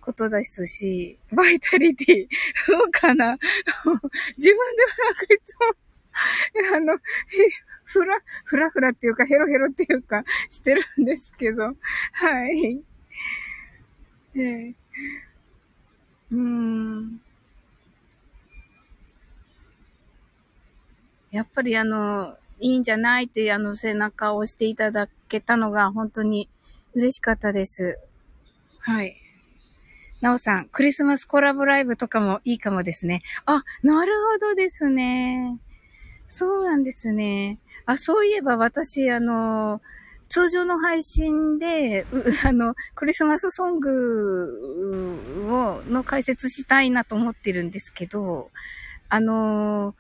[0.02, 2.28] ことですし、バイタリティ、
[2.66, 3.38] そうかな
[4.38, 5.89] 自分でもなんかいつも、
[6.76, 6.98] あの、
[7.86, 11.76] ふら、ふらふらっていうか、ヘロヘロっていうか、してるんですけど、
[12.14, 12.82] はい。
[14.36, 14.76] えー、
[16.32, 17.22] うん。
[21.32, 26.50] やっぱりあの、いいんじゃないってあの背中を押していただけたのが本当に
[26.94, 28.00] 嬉しかったです。
[28.80, 29.16] はい。
[30.22, 33.22] なおさん、クリスマスコラボライブとかもいいかもですね。
[33.46, 35.60] あ、なるほどですね。
[36.30, 37.58] そうなんですね。
[37.88, 39.82] あ、そういえば私、あの、
[40.30, 42.06] 通常の配信で、
[42.46, 48.52] あの、クリスマスソングを、の解説したいなと思ってるんですけど、
[49.10, 49.96] あの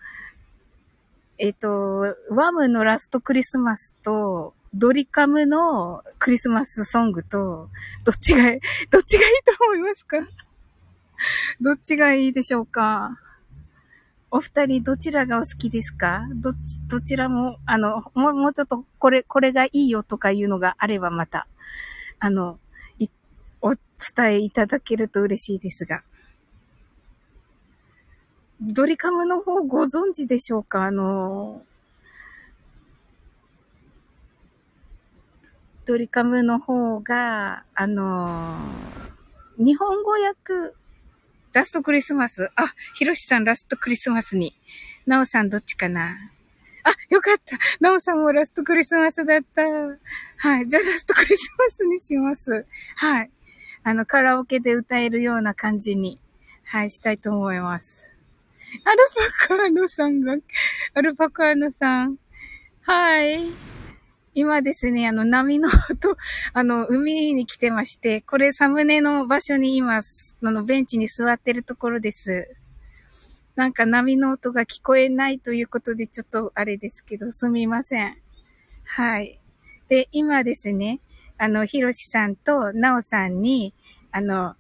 [1.39, 7.70] えっ、と、ワムのラストクリスマスと、ドリカムのクリスマスソングと、
[8.04, 8.44] どっちが、
[8.92, 10.18] どっちがいいと思いますか？
[11.60, 13.18] どっちがいいでしょうか？
[14.32, 16.28] お二人どちらがお好きですか？
[16.36, 21.48] どっち、どちらも、あの、もう、もうちょっとこれ、これがいいよとかいうのがあればまた、
[22.20, 22.60] あの、
[23.00, 23.08] い、
[23.62, 23.80] お伝
[24.34, 26.04] えいただけると嬉しいですが。
[28.62, 30.84] ドリカムの方ご存知でしょうか？
[30.84, 31.63] あの、
[35.86, 38.60] ドリカムの方が、あの、
[39.58, 40.76] 日本語訳、
[41.54, 42.50] ラストクリスマス。
[42.56, 44.56] あ、ひろしさんラストクリスマスに。
[45.06, 46.18] なおさんどっちかな？
[46.84, 47.58] あ、よかった。
[47.80, 49.64] なおさんもラストクリスマスだった。
[49.64, 50.68] はい。
[50.68, 52.66] じゃあラストクリスマスにします。
[52.96, 53.32] はい。
[53.84, 56.20] あの、カラオケで歌えるような感じに、
[56.66, 58.14] はい、したいと思います。
[58.86, 58.98] アル
[59.48, 60.36] パカーノさんが、
[60.94, 62.18] アルパカーノさん。
[62.84, 63.52] はい。
[64.39, 66.15] 今ですね、あの、波の音、
[66.54, 70.02] あの、海に来てまして、これサムネの場所に今、あ
[70.41, 72.56] の、ベンチに座ってるところです。
[73.58, 78.17] なんか波の音が聞こえないということで、ちょっとあれですけど、すみません。
[78.86, 79.41] はい。
[79.89, 81.02] で、今ですね、
[81.38, 83.73] あの、ひろしさんとなおさんに、
[84.13, 84.56] あの、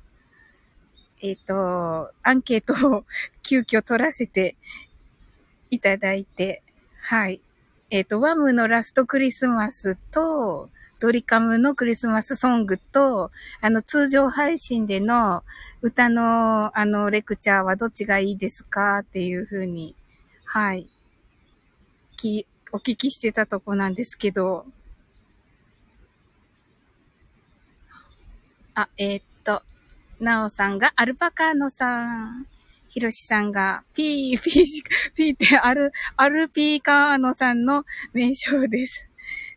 [1.21, 3.05] えっ、ー、と、アンケートを
[3.47, 4.57] 急遽取らせて
[5.69, 6.63] いただいて、
[6.99, 7.39] はい。
[7.91, 15.43] えっ、ー、と、ワムのラストクリスマスと、ドリカムのクリスマスソングと、あの、通常配信での
[15.81, 19.95] 歌の、あの、レクチャーはどっちがいいですかっていうふうに、
[20.43, 20.87] はい、
[22.17, 24.65] き、お聞きしてたとこなんですけど、
[28.75, 29.63] あ、えー、っと、
[30.19, 32.45] なおさんがアルパカーノさん。
[32.89, 34.65] ひろしさんが、ピー、ピー、
[35.15, 39.07] ピーってアル、アルピーカーノさんの名称です。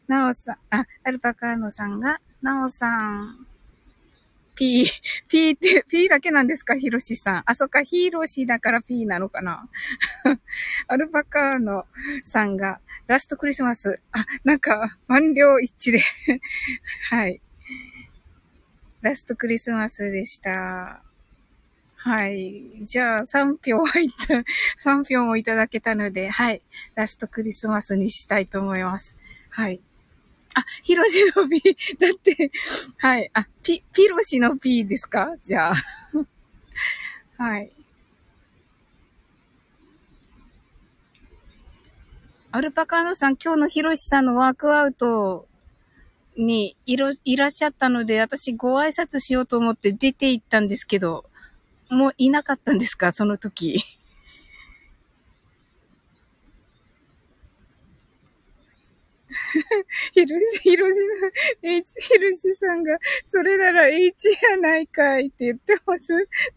[0.06, 3.46] なおさん、あ、アルパカーノさんが、なおさん、
[4.54, 4.86] ピー、
[5.28, 6.76] ピーって、ピーだけなんですか？
[6.76, 7.42] ひろしさん。
[7.46, 9.66] あ、そっか、ヒーロシだからピーなのかな？
[10.88, 11.86] アルパカーノ
[12.24, 14.00] さんが、ラストクリスマス。
[14.12, 16.02] あ、なんか、満了一致で
[17.08, 17.40] はい。
[19.00, 21.02] ラストクリスマスでした。
[22.04, 22.84] はい。
[22.84, 24.42] じゃあ、3票入った、
[24.90, 26.60] 3票もいただけたので、はい。
[26.96, 29.16] ラストクリスマスにしたいと思います。
[29.50, 29.80] はい。
[30.54, 31.60] あ、ヒロシの P、
[32.00, 32.50] だって、
[32.98, 33.30] はい。
[33.34, 35.36] あ、ピ、ピロシの P ですか？
[35.44, 35.74] じゃあ。
[37.38, 37.70] はい。
[42.50, 45.46] アルパカーノさん、今日のヒロシさんのワークアウト
[46.36, 51.26] にいろ、いらっしゃったので、私ご挨拶しようと思って出て行ったんですけど、
[51.92, 53.12] もういなかったんですか？
[53.12, 53.84] その時。
[60.12, 60.96] ひろし、ひろし
[61.62, 62.98] の、H、ひろしさんが、
[63.30, 66.04] それなら H やないかいって言ってます。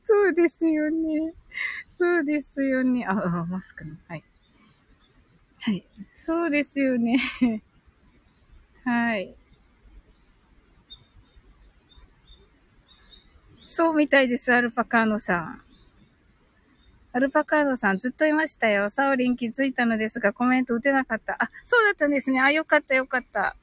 [0.05, 1.33] そうですよね。
[1.97, 3.05] そうですよね。
[3.05, 3.95] あ、あマスクの。
[4.07, 4.23] はい。
[5.59, 5.85] はい。
[6.13, 7.17] そうですよね。
[8.83, 9.35] はい。
[13.75, 15.61] そうみたいです、アルパカーノさん。
[17.11, 18.89] アルパカーノさんずっといましたよ。
[18.89, 21.35] サオリン気づいたのですが、コメント打てなかった。
[21.43, 22.39] あ、そうだったんですね。
[22.39, 23.57] あ、よかったよかった。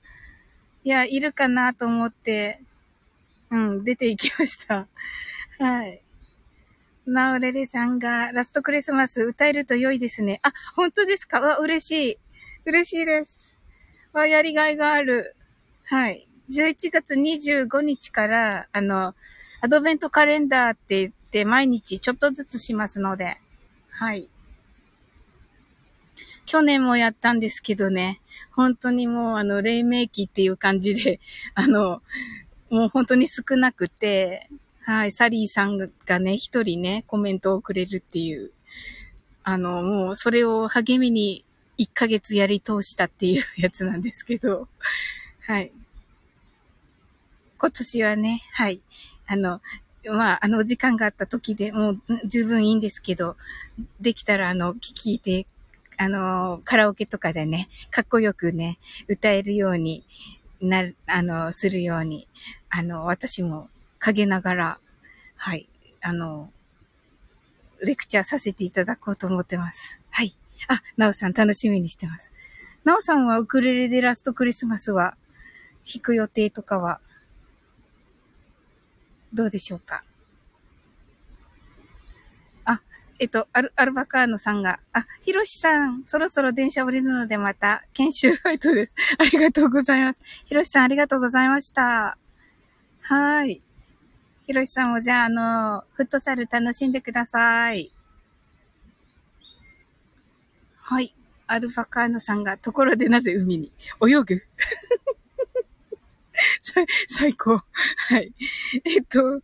[0.84, 2.60] いや、いるかなと思って、
[3.50, 4.86] うん、出ていきました。
[5.58, 6.02] はい。
[7.06, 10.40] ナオレレさんがラストクリスマス歌えると良いですね。
[10.42, 11.40] あ、本当ですか？
[11.40, 12.18] わ、嬉しい。
[12.66, 13.56] 嬉しいです。
[14.12, 15.36] わ、やりがいがある。
[15.84, 16.28] はい。
[16.50, 19.14] 11月25日から、あの、
[19.62, 23.38] アドベントカレンダーって言って毎日ちょっとずつしますので、
[23.90, 24.28] はい。
[26.46, 28.20] 去年もやったんですけどね、
[28.50, 31.20] 本当にもうあの、黎明期っていう感じで、
[31.54, 32.02] あの、
[32.70, 38.50] もう本当に少なくて、はい、サリーさんがね、一人ね、コメントをくれるっていう、
[39.44, 41.44] あの、もうそれを励みに
[41.78, 44.66] 1ヶ月やり通したっていう やつなんですけど、
[45.42, 45.72] はい。
[47.58, 48.82] 今年はね、はい。
[49.32, 49.62] あの、
[50.04, 53.36] まあ、あの、お時間があった時でもう十分いいんですけど、
[53.98, 55.46] できたら、あの、聞いて、
[55.96, 60.04] あの、カラオケとかでね、かっこよくね、歌えるように
[60.60, 62.28] なる、あの、するように、
[62.68, 64.78] あの、私も陰ながら、
[65.36, 65.66] はい、
[66.02, 66.50] あの、
[67.80, 69.98] レクチャーさせていただこうと思ってます。
[70.10, 70.36] はい。
[70.68, 72.30] あ、なおさん楽しみにしてます。
[72.84, 75.16] なおさんはウクレレでラストクリスマスは
[75.90, 77.00] 弾く予定とかは
[79.34, 80.04] どうでしょうか？
[82.64, 82.80] あ、
[83.18, 88.94] えっと、アル、アルバカーノさんが、あ、ヒロシさん、そろそろ電車降りるのでまた、研修ファイトです。
[89.18, 90.20] ありがとうございます。
[90.44, 92.18] ヒロシさん、ありがとうございました。
[93.00, 93.62] はい。
[94.46, 97.92] ヒロシさんもじゃあ、あの、フットサル楽しんでください。
[100.76, 101.14] はい。
[101.46, 103.72] アルファカーノさんが、ところでなぜ海に？
[104.06, 104.42] 泳ぐ
[107.08, 107.62] 最高。
[107.96, 108.32] はい。
[108.84, 109.42] えっと、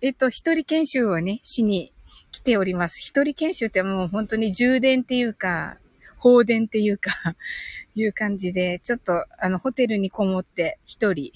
[0.00, 1.92] えっと、一人研修をね、しに
[2.32, 2.98] 来ております。
[3.00, 5.78] 一人研修ってもう本当に充電っていうか、
[6.18, 7.12] 放電っていうか
[7.94, 11.32] いう感じで、ちょっと、あの、ホテルにこもって一人、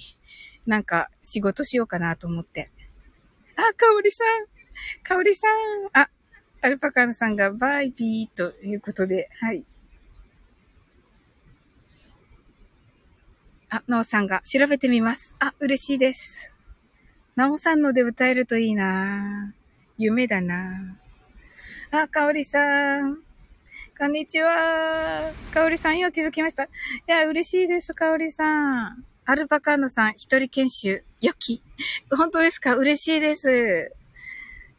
[0.67, 2.71] なんか仕事しようかなと思って。
[3.57, 4.47] あ、かおりさん
[5.03, 6.09] かおりさんあ、
[6.63, 9.65] アルパカンさんがバイビーということで、はい。
[13.71, 15.35] あ、なおさんが調べてみます。
[15.41, 16.53] あ、嬉しいです。
[17.35, 19.53] なおさんので歌えるといいな
[19.99, 20.97] 夢だな
[21.91, 23.19] あ、かおりさん。
[23.99, 25.33] こんにちは。
[25.53, 26.65] かおりさん、よう気づきました。
[26.65, 26.69] い
[27.07, 29.05] や、嬉しいです、かおりさん。
[29.25, 31.63] アルパカーノさん、一人研修、よき。
[32.11, 32.77] 本当ですか？
[32.77, 33.93] 嬉しいです。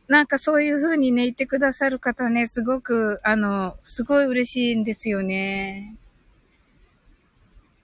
[0.07, 5.95] なんかそういう風にね、言ってくださる方ね、すごく、あの、すごい嬉しいんですよね。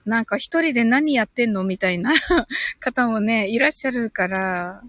[0.04, 2.12] なんか一人で何やってんのみたいな
[2.80, 4.82] 方もね、いらっしゃるから、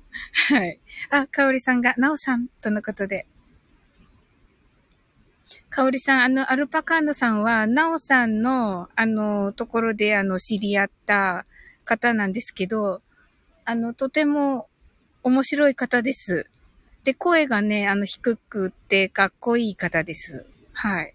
[0.50, 0.80] はい。
[1.10, 3.28] あ、かおりさんが、なおさんとのことで。
[5.70, 11.46] かおりさん、あの、アルパカーノさんは、なおさんの、あの、ところで、あの、知り合った
[11.86, 13.02] 方なんですけど、
[13.66, 14.68] あの、とても
[15.24, 16.48] 面白い方です。
[17.04, 20.48] で、声がね、あの、低くてかっこいい方です。
[20.74, 21.14] はい。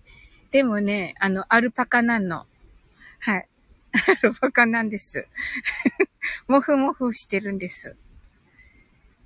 [0.51, 2.47] でもね、あの、アルパカなの。
[3.21, 3.49] はい。
[3.93, 5.26] アルパカなんです。
[6.47, 7.97] もふもふしてるんです。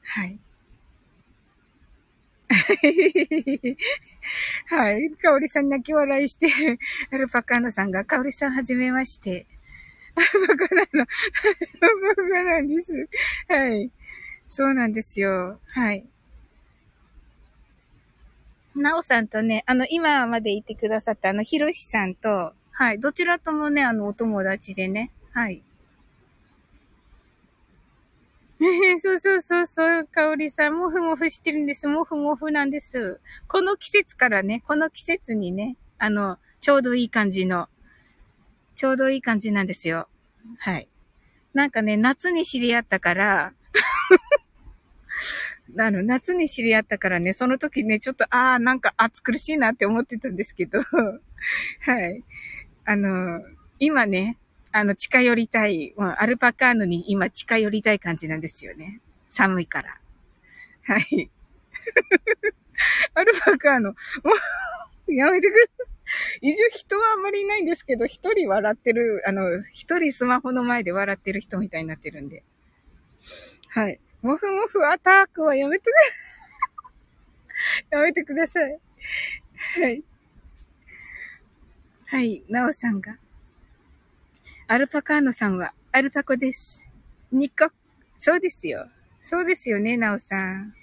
[0.03, 0.39] はい。
[4.69, 5.11] はい。
[5.13, 6.79] かおりさん泣き笑いしてる。
[7.11, 9.47] アルパカーノさんが、かおりさんはじめまして。
[10.15, 11.01] アルパカなの。
[11.01, 11.09] アル
[12.17, 13.09] パカなんです。
[13.49, 13.91] はい。
[14.49, 15.61] そうなんですよ。
[15.67, 16.07] はい。
[18.75, 22.53] なおさんとね、あの、今までいてくださったあの、ひろしさんと、
[22.83, 22.99] はい。
[22.99, 25.13] どちらともね、あの、お友達でね。
[25.31, 25.63] はい。
[29.01, 31.87] そうそうそうそう、かおりさん、もふもふしてるんです。
[31.87, 33.21] もふもふなんです。
[33.47, 37.69] この季節からね、この季節にね、あの、ちょうどいい感じの、
[38.75, 40.09] ちょうどいい感じなんですよ。
[40.59, 40.89] はい。
[41.55, 43.53] なんかね、夏に知り合ったから、
[45.79, 50.83] あの、夏に知り合ったからね、その時ね、ちょっと、ああ、なんか暑苦しいなって思ってたんですけど、
[51.81, 52.25] はい。
[52.85, 53.41] あの、
[53.79, 54.39] 今ね、
[54.73, 59.01] あの、近寄りたい、アルパカーノに今近寄りたい感じなんですよね。
[59.31, 59.99] 寒いから。
[60.85, 61.31] はい。
[63.15, 63.97] アルパカーノ、も
[65.07, 65.67] う、やめてくれ。
[66.41, 72.43] 一応人はあんまりいないんですけど、一人笑ってる、あの、一人スマホの前で笑ってる人みたいになってるんで。
[73.69, 74.01] はい。
[74.23, 76.09] もふもふアタックはやめてくださ
[77.81, 78.79] いやめてください。
[79.83, 80.03] はい。
[82.13, 83.17] はい、なおさんが。
[84.69, 86.85] アルパカーノさんは、アルパコです。
[87.33, 87.71] ニコ。
[88.19, 88.87] そうですよ。
[89.23, 90.75] そうですよね、なおさん。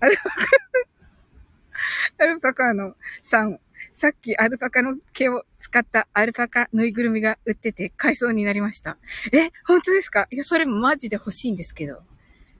[0.00, 3.60] アルパカ、アルパカーノさん、
[3.92, 8.96] さっきアルパカの毛を使ったアルパカぬいぐるみが売ってて買いそうになりました。
[9.34, 10.28] え、本当ですか？
[10.30, 12.02] いや、それマジで欲しいんですけど。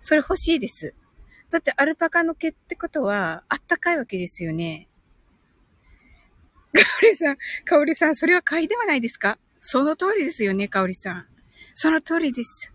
[0.03, 0.93] それ欲しいです。
[1.49, 4.89] だってアルパカの毛ってことは、あったかいわけですよね。
[6.75, 9.39] かおりさん、かおりさん、それは買いではないですか？
[9.61, 11.27] その通りですよね、かおりさん。
[11.75, 12.71] その通りです。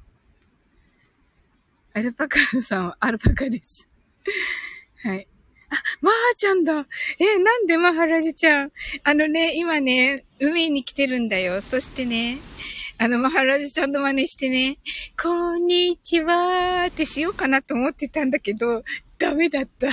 [1.93, 3.87] アルパカさんはアルパカです。
[5.03, 5.27] はい。
[5.71, 6.87] あ、マーちゃんだ。
[7.19, 8.71] え、なんでマハラジちゃん？
[9.03, 11.61] あのね、今ね、海に来てるんだよ。
[11.61, 12.39] そしてね、
[12.97, 14.79] あの、マハラジちゃんの真似してね、
[15.21, 18.83] こんにちはーってしようかなと思ってたんだけど、
[19.19, 19.89] ダメだった。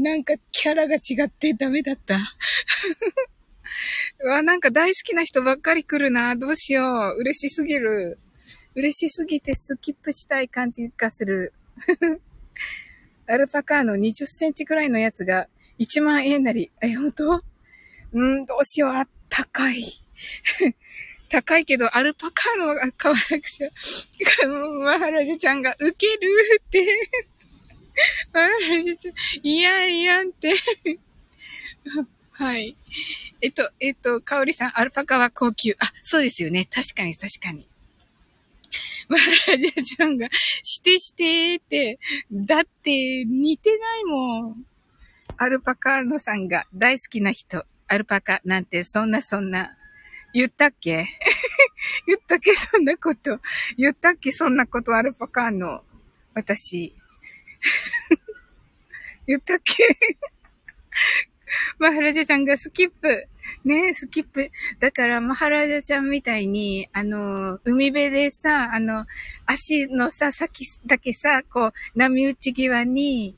[0.00, 2.16] なんかキャラが違ってダメだった。
[4.24, 6.34] うわ、なんか大好きな人ばっかり来るな。
[6.36, 7.18] どうしよう。
[7.18, 8.18] 嬉しすぎる。
[8.74, 11.52] 嬉しすぎてスキップしたい感じがする。
[13.28, 15.48] アルパカーの20センチくらいのやつが
[15.78, 16.70] 1万円なり。
[16.80, 17.44] え、本当
[18.12, 18.92] うん、どうしよう。
[18.92, 20.02] あったかい。
[21.28, 23.70] 高いけど、アルパカーのが可愛くて、
[24.82, 26.18] マハラジちゃんがウケる
[26.66, 26.86] って
[28.32, 30.52] マハラジちゃん、いやんいやんって
[32.32, 32.76] はい。
[33.42, 35.72] えっと、えっと、かおりさん、アルパカは高級。
[35.72, 36.66] あ、そうですよね。
[36.70, 37.68] 確かに、確かに。
[39.08, 40.28] マハラジャちゃんが、
[40.62, 41.98] してしてって、
[42.32, 44.66] だって似てないもん。
[45.36, 49.76] アルパカーノさんが大好きな人、アルパカなんてそんなそんな。
[50.32, 51.08] 言ったっけ？
[52.06, 52.54] 言ったっけ？
[52.54, 53.40] そんなこと。
[53.76, 54.32] 言ったっけ？
[54.32, 55.82] そんなことアルパカーノ。
[56.34, 56.94] 私。
[59.26, 59.84] 言ったっけ？
[61.78, 63.26] マハラジャちゃんがスキップ。
[63.64, 64.50] ねスキップ。
[64.78, 69.06] だから、マハラジャちゃんみたいに、あの、海辺でさ、あの、
[69.46, 73.36] 足のさ、先だけさ、こう、波打ち際に、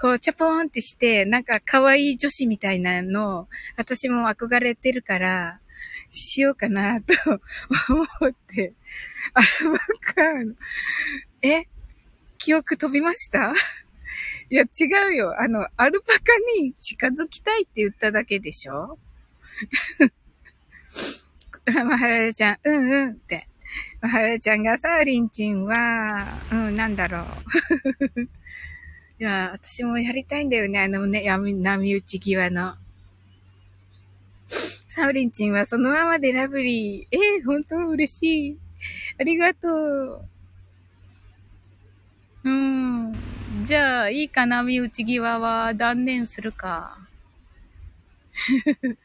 [0.00, 5.60] こう、チャポーンってして、なんか可愛い女子みたいなの、私も憧れてるから、
[6.10, 7.14] しようかなと
[7.88, 8.72] 思って、
[9.34, 9.78] アルバ
[10.14, 10.54] カーノ。
[11.42, 11.64] え？
[12.40, 13.52] 記憶飛びました？
[14.50, 15.40] いや、違うよ。
[15.40, 16.20] あの、アルパカ
[16.58, 18.98] に近づきたいって言っただけでしょ？
[21.66, 23.46] マハラジちゃん、うんうんって。
[24.00, 27.26] まはらちゃんが、サウリンチンは、うん、なんだろ
[28.16, 28.20] う。
[29.20, 32.74] いや、私もやりたいんだよね、あのね、波打ち際の。
[34.88, 37.16] サウリンチンはそのままでラブリー。
[37.16, 38.58] えー、本当嬉しい。
[39.18, 40.29] ありがとう。
[42.44, 43.14] うん。
[43.64, 46.98] じゃあ、いいかな、波打ち際は断念するか。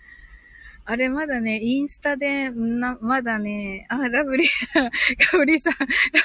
[0.86, 4.50] あれ、まだね、インスタで、な、まだね、あ、ラブリー、
[5.32, 5.80] かおりさん、ラ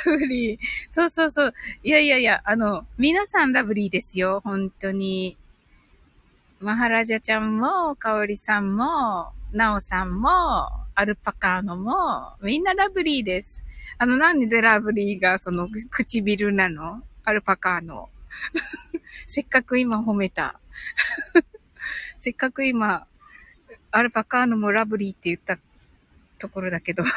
[0.05, 0.59] ブリー。
[0.91, 1.55] そうそうそう。
[1.83, 5.37] いやいやいや、あの、皆さんラブリーですよ、本当に。
[6.61, 13.65] マハラジャちゃんも、かおりさんも、なおさんも、アルパカーノも、みんなラブリーです。
[14.03, 17.03] あの、なんでラブリーがその唇なの？
[17.23, 18.09] アルパカーノ。
[19.29, 20.59] せっかく今褒めた。
[22.19, 23.07] せっかく今、
[23.91, 25.59] アルパカーノもラブリーって言った
[26.39, 27.05] ところだけど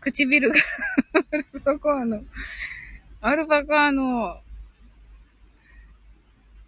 [0.00, 0.56] 唇が
[1.14, 2.22] アルパカーノ、
[3.22, 4.42] アルパカーノ、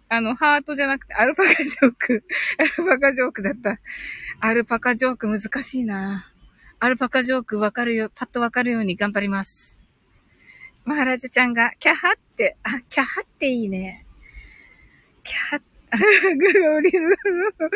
[0.07, 2.23] あの、ハートじゃなくて、アルパカジョーク。
[2.59, 3.79] アルパカジョークだった。
[4.39, 6.31] アルパカジョーク難しいな。
[6.79, 9.81] アルパカジョークわかるよ、パッとわかるように頑張ります。
[10.83, 14.05] マハラジャちゃんが、キャハって、あ、キャハっていいね。
[15.23, 15.97] キャハって、か
[16.75, 17.69] おりさんの、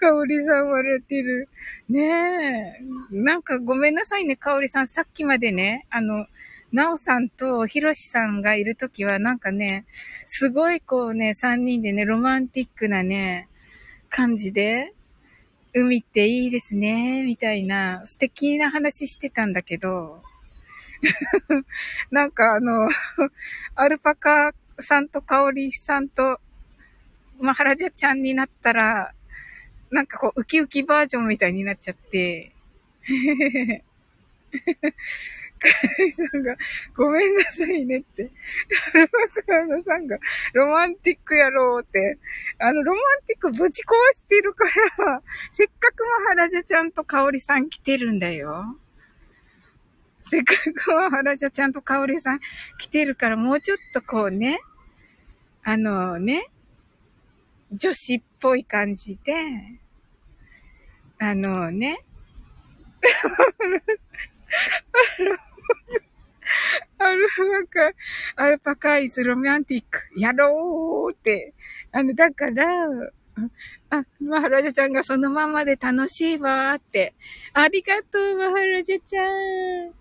[0.00, 1.48] かおりさん笑ってる。
[1.88, 2.80] ね
[3.12, 3.16] え。
[3.16, 4.86] なんかごめんなさいね、かおりさん。
[4.88, 6.26] さっきまでね、あの、
[6.72, 9.86] なおさんとひろしさんがいるときはなんかね、
[10.26, 13.48] すごいこうね、三人でね、ロマンティックなね、
[14.08, 14.92] 感じで、
[15.74, 20.22] 海っていいですね、みたいな素敵な話してたんだけど、
[22.10, 22.88] なんかあの、
[23.74, 26.40] アルパカさんとカオリさんと、
[27.38, 29.12] マハラジャちゃんになったら、
[29.90, 32.52] なんかこう、ウキウキバージョンみたいになっちゃって、
[35.58, 35.68] カ
[36.02, 36.56] リさんが、
[36.96, 38.30] ごめんなさいねって。
[38.94, 40.18] アルパカーノさんが、
[40.52, 42.18] ロマンティックやろうって。
[42.58, 44.64] あの、ロマンティックぶち壊してるか
[44.98, 48.76] ら、せっかくマハラジャちゃんとカオリさん来てるんだよ。
[50.28, 52.40] せっかくは原じゃちゃんと香織さん
[52.78, 54.58] 来てるから、もうちょっとこうね、
[55.62, 56.50] あのね、
[57.72, 59.32] 女子っぽい感じで、
[61.20, 62.04] あのね、
[66.98, 67.28] アル
[67.66, 67.92] パ
[68.36, 71.54] カ、アルパカイズロマンティック、やろうって、
[71.92, 72.64] あの、だから、
[73.90, 77.14] あ、マハラジャちゃんがそのままで楽しいわーって。
[77.52, 79.92] ありがとう、マハラジャちゃん。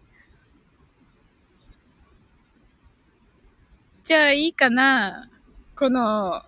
[4.03, 5.29] じゃあいいかな
[5.75, 6.41] この、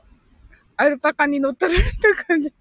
[0.77, 2.53] アルパカに乗っ取られた感じ。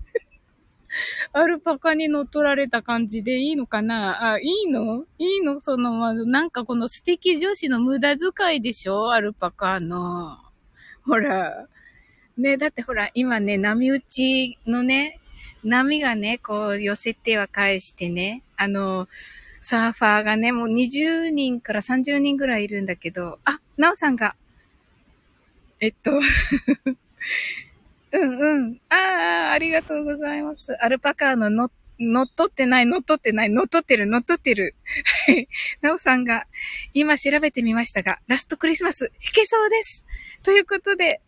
[1.33, 4.33] アルパカに乗っ取られた感じでいいのかな？
[4.35, 5.05] あ、いいの？
[5.19, 5.61] いいの？
[5.61, 9.13] その、ま、なんかこの素敵女子の無駄遣いでしょ？
[9.13, 10.39] アルパカの。
[11.05, 11.67] ほら。
[12.37, 15.21] ね、だってほら、今ね、波打ちのね、
[15.65, 19.09] 波がね、こう寄せては返してね、あの、
[19.63, 24.37] サーファーがね、もう20人から30人ぐらいいるんだけど、あ、なおさんが。
[25.81, 26.11] えっと。
[28.17, 28.81] うんうん。
[28.89, 30.73] ああ、ありがとうございます。
[30.81, 31.65] アルパカーの乗
[32.23, 34.75] っ取ってない、乗っ取ってない、乗っ取ってる、乗っ取ってる。
[35.27, 35.49] はい。
[35.83, 36.47] なおさんが、
[36.95, 40.07] 今調べてみましたが、ラストクリスマス、弾けそうです。
[40.43, 41.21] ということで、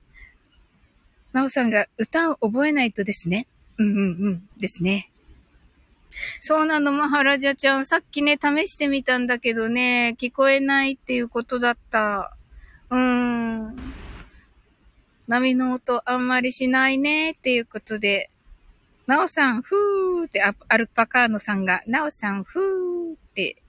[1.32, 3.46] なおさんが歌を覚えないとですね。
[3.78, 4.48] うんうんうん。
[4.58, 5.10] ですね。
[6.40, 7.86] そうなの、マハラジャちゃん。
[7.86, 12.36] さっきね、試してみたんだけどね、聞こえないっていうことだった。
[12.90, 13.76] うーん。
[15.28, 18.30] 波の音あんまりしないねっていうことで、
[19.06, 23.62] なおさん、ふーってアルパカーノさんが、なおさん、ふーって、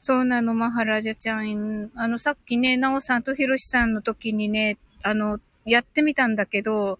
[0.00, 1.90] そうなの、マハラジャちゃん。
[1.94, 6.98] あの、さっきね、なおさんとひろしさんの時にね、あの、やってみたんだけど、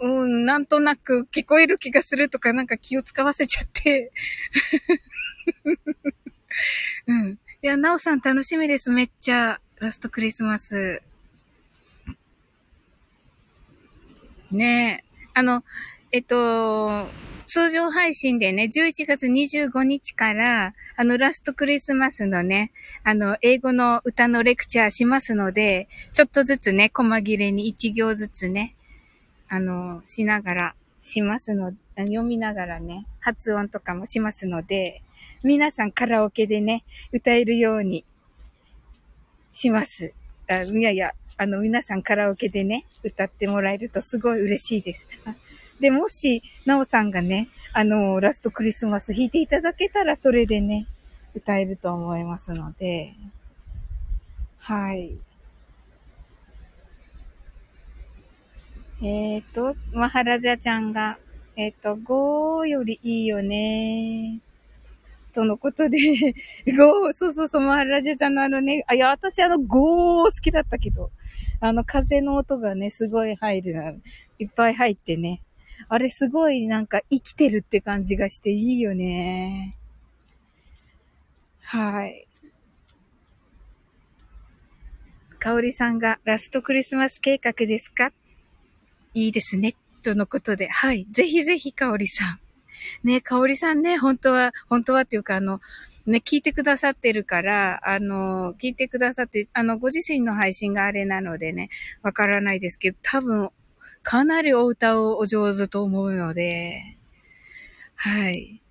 [0.00, 4.12] うん、なんとなく聞こえる気がするとかなんか気を使わせちゃって
[7.08, 7.38] うん。
[7.62, 9.60] いや、なおさん楽しみです、めっちゃ。
[9.80, 11.02] ラストクリスマス。
[14.50, 15.28] ねえ。
[15.34, 15.62] あの、
[16.10, 17.06] えっと、
[17.46, 22.72] 通常配信でね、11月25日から、あの、ラストクリスマスのね、
[23.04, 28.74] あの、英語の歌のレクチャーしますので、ちょっとずつね、細切れに1行ずつね、
[29.48, 35.02] あの、しながら、しますの、読みながらね、発音とかもしますので、
[35.42, 38.04] 皆さんカラオケでね、歌えるように
[39.52, 40.12] します。
[40.48, 45.06] あいやいや、あの、皆さんカラオケでね、歌ってもらえるとすごい嬉しいです。
[45.80, 50.86] で、もし、なおさんがね、あの、ラストクリスマス弾いていただけたら、それでね、
[51.36, 53.14] 歌えると思いますので、
[54.58, 55.16] はい。
[59.00, 61.18] えっ、ー、と、マハラジャちゃんが、
[61.54, 64.40] えっ、ー、と、5よりいいよね。
[65.32, 65.98] とのことで、
[66.66, 71.12] 5、そうそうそう、マハラジャちゃんのあのね、あ、いや、私あの5好きだったけど、
[71.60, 73.92] あの風の音がね、すごい入るな、
[74.38, 75.42] いっぱい入ってね。
[75.88, 79.76] あれすごいなんか生きてるって感じがしていいよね。
[81.60, 82.26] はい。
[85.38, 88.12] かおりさんがラストクリスマス計画ですか？
[89.14, 89.74] いいですね。
[90.02, 90.68] とのことで。
[90.68, 91.06] はい。
[91.10, 92.40] ぜひぜひ、かおりさん。
[93.02, 95.60] ね、かおりさんね、本当は、本当はっていうか、あの、
[96.10, 101.68] ね、聞いてくださってるから、あの、聞いてくださって、あの、ご自身の配信があれなのでね、
[102.02, 103.50] わからないですけど、多分、
[104.02, 106.96] かなりお歌をお上手と思うので、
[107.94, 108.62] はい。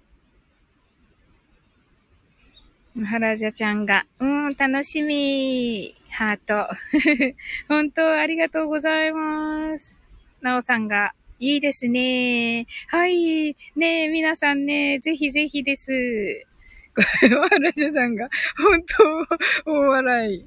[3.06, 5.96] ハラジャちゃんが、うん、楽しみ。
[6.10, 6.68] ハート。
[7.70, 9.96] 本当、ありがとうございます。
[10.42, 12.66] なおさんが、いいですね。
[12.88, 13.56] はい。
[13.76, 16.48] ねえ、皆さんね、ぜひぜひです。
[17.02, 18.84] ハラジさんが、本
[19.66, 20.46] 当、大笑い。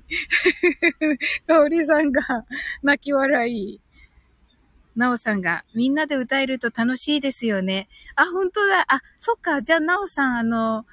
[1.47, 2.23] かおりさんが、
[2.83, 3.81] 泣き笑い。
[4.97, 7.21] なおさんが、みんなで歌えると楽しい。
[7.21, 7.89] ですよね。
[8.17, 8.85] あ、本当だ。
[8.89, 9.63] あ、そっか。
[9.63, 10.87] じゃあ、なおさん、あの、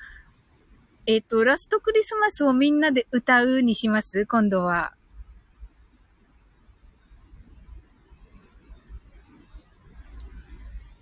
[1.08, 4.94] えっ、ー、と、ラストクリスマスをみんなで歌うにします今度は。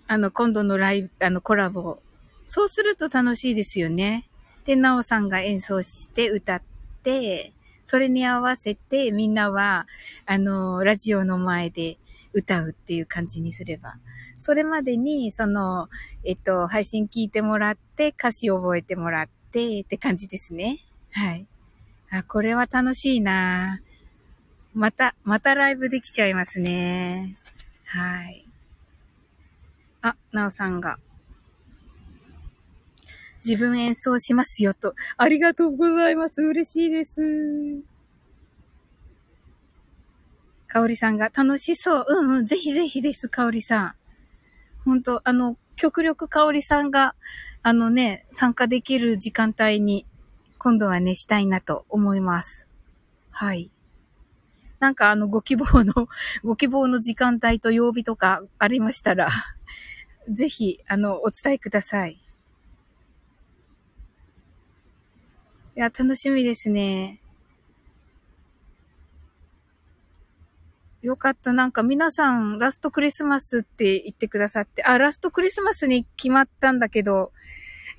[0.08, 1.98] あの、今度のライブ、あの、コラボ。
[2.46, 3.54] そうすると楽しい。
[3.54, 4.28] ですよね。
[4.66, 6.62] で、なおさんが演奏して歌っ
[7.04, 7.52] て、
[7.84, 9.86] それに合わせてみんなは、
[10.26, 11.98] あの、ラジオの前で
[12.32, 13.94] 歌うっていう感じにすれば。
[14.38, 15.88] それまでに、その、
[16.24, 20.80] えっと、配信聞いてもらって、歌詞覚えてもらって、って感じですね。
[21.12, 21.46] はい。
[22.10, 23.80] あ、これは楽しいな
[24.74, 27.36] また、またライブできちゃいますね。
[27.84, 28.44] はい。
[30.02, 30.98] あ、なおさんが。
[33.46, 34.94] 自分演奏しますよと。
[35.16, 36.42] ありがとうございます。
[36.42, 37.20] 嬉しいです。
[40.66, 42.06] かおりさんが楽しそう。
[42.08, 42.46] うんうん。
[42.46, 43.94] ぜひぜひです、かおりさん。
[44.84, 47.14] 本当あの、極力かおりさんが、
[47.62, 50.06] あのね、参加できる時間帯に、
[50.58, 52.66] 今度はね、したいなと思います。
[53.30, 53.70] はい。
[54.78, 56.08] なんかあの、ご希望の、
[56.44, 59.30] ご希望の時間帯と曜日とかありましたら、
[60.28, 62.25] ぜひ、あの、お伝えください。
[65.76, 67.20] いや、楽しみですね。
[71.02, 71.52] よかった。
[71.52, 77.30] なんか皆さん、ラストクリスマスって言ってくださって、あ、ラストクリスマスに決まったんだけど、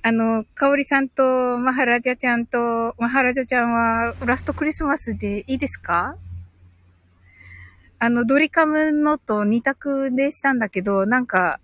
[0.02, 1.22] あの、かおりさんと
[1.56, 6.16] マハラジャちゃんと、マハラジャちゃんはラストクリスマスでいいですか？
[8.00, 11.60] あの、ドリカムのと二択でしたんだけど、なんか、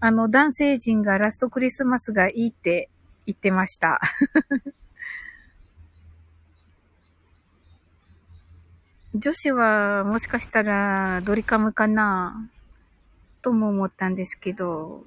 [0.00, 2.88] あの、男性陣がラストクリスマスがいいって
[3.26, 4.00] 言ってました。
[9.14, 12.48] 女子はもしかしたらドリカムかな
[13.42, 15.02] とも思ったんですけど。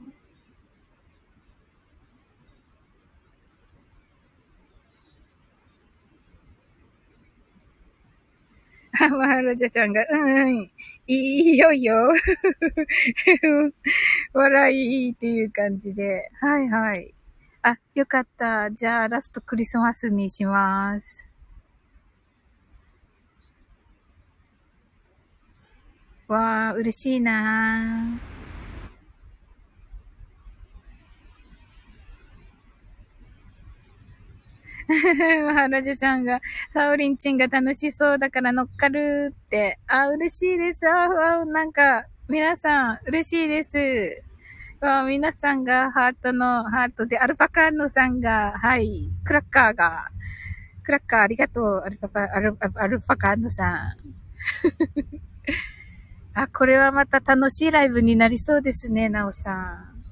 [9.00, 10.72] あ、マハラジャちゃんが、うんうん、
[11.08, 11.96] いいよいよ。
[14.34, 16.30] 笑いっていう感じで。
[16.42, 17.14] はいはい。
[17.62, 18.70] あ、よかった。
[18.70, 21.33] じゃあ、ラストクリスマスにします。
[26.28, 28.20] わあ、嬉しいな
[35.46, 39.80] マハラジュちゃんが、サオリンチンが楽しそうだから乗っかるって。
[39.88, 40.88] あ、嬉しいです。
[40.88, 44.24] あ、わなんか、皆さん、嬉しいです。
[44.82, 50.10] わ皆さんがハートの、ハートで、アルパカーノさんが、はい、クラッカーが、
[50.84, 55.33] クラッカーありがとう、アルパカ、アルアルパカーノさん。
[56.36, 60.04] あ、これはまた楽しいライブになりそうですね、なおさん。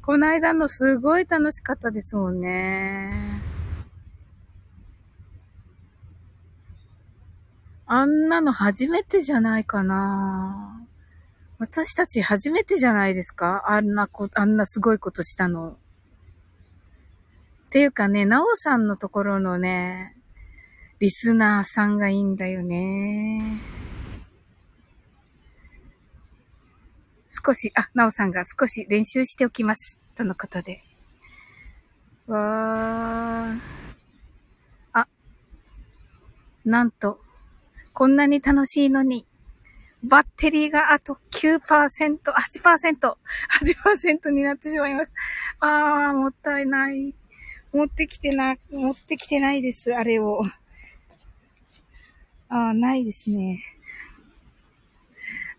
[0.00, 3.40] この間のすごい楽しかったですもんね。
[7.86, 10.80] あんなの初めてじゃないかな。
[11.58, 13.70] 私たち初めてじゃないですか？
[13.70, 15.72] あんなこ、あんなすごいことしたの。
[15.72, 15.76] っ
[17.70, 20.16] ていうかね、なおさんのところのね、
[21.00, 23.60] リスナーさんがいいんだよね。
[27.32, 29.98] 少し、あ、なおさんが少し練習しておきます。
[30.14, 30.82] とのことで。
[32.26, 33.60] わー。
[34.92, 35.08] あ、
[36.66, 37.18] なんと、
[37.94, 39.26] こんなに楽しいのに、
[40.04, 43.16] バッテリーがあと9%、8%、
[43.48, 45.12] 8%になってしまいます。
[45.60, 47.14] あー、もったいない。
[47.72, 50.42] 持ってきてな、持ってきてないです、あれを。
[52.50, 53.60] あー、ないですね。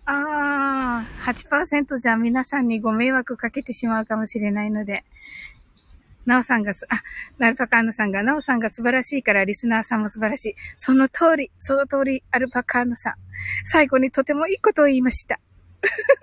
[0.06, 5.04] あー、8%じゃ皆さんにご迷惑かけてしまうかもしれないので。
[6.26, 7.04] なおさんがす、あ、
[7.38, 10.56] ナルパカーノさんが、なおさんが素晴らしいからリスナーさんも素晴らしい。
[10.78, 13.14] その通り、その通り、アルパカーノさん。
[13.66, 15.40] 最後にとてもいいことを言いました。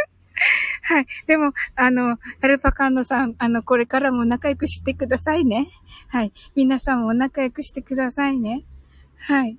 [0.82, 1.06] はい。
[1.26, 5.66] でも、あの、アルパカーノさん、あの、これからも仲良くしてくださいね。
[6.08, 6.32] はい。
[6.54, 8.64] 皆さんも仲良くしてくださいね。
[9.18, 9.58] はい。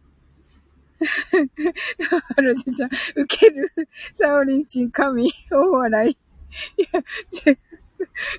[2.35, 3.71] ハルジちゃん、受ける。
[4.13, 6.11] サオリンチン神、大笑い。
[6.11, 6.15] い
[6.93, 7.01] や、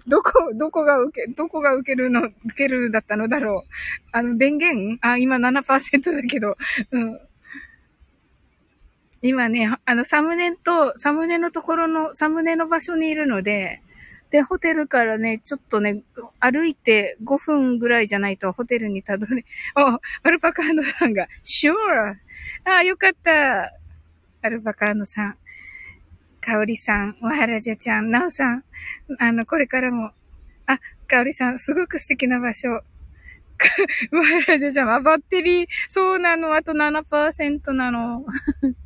[0.06, 3.70] どこ、どこが受け、どこが受けるの、受けるだったのだろう。
[4.12, 4.98] あの、電源？
[5.00, 6.56] あ、今7%だけど、
[6.90, 7.20] うん。
[9.22, 13.82] 今ね、あの、サムネと、サムネのところの、サムネの場所にいるので、
[14.30, 16.02] で、ホテルからね、ちょっとね、
[16.40, 19.44] 歩いて5分ぐらいじゃないとホテルにたどり、
[19.76, 22.16] あ、アルパカーノさんが、sure!
[22.64, 23.72] ああ、よかった。
[24.42, 25.36] アルパカーノさん。
[26.40, 28.64] かおりさん、わはらじゃちゃん、なおさん、
[29.18, 30.10] あの、これからも、
[30.66, 32.68] あ、かおりさん、すごく素敵な場所。
[32.70, 38.24] わはらじゃちゃん、あ、バッテリー、そうなの、あと7%なの。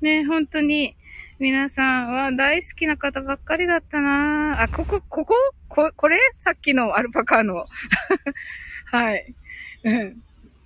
[0.00, 0.96] ね、本当に、
[1.38, 5.34] 皆さんは大好きな方ばっかりだったなあ、ここ、ここ？
[5.68, 6.18] こ、これ？
[6.36, 7.66] さっきのアルパカの。
[8.86, 9.34] はい。
[9.82, 10.22] うん。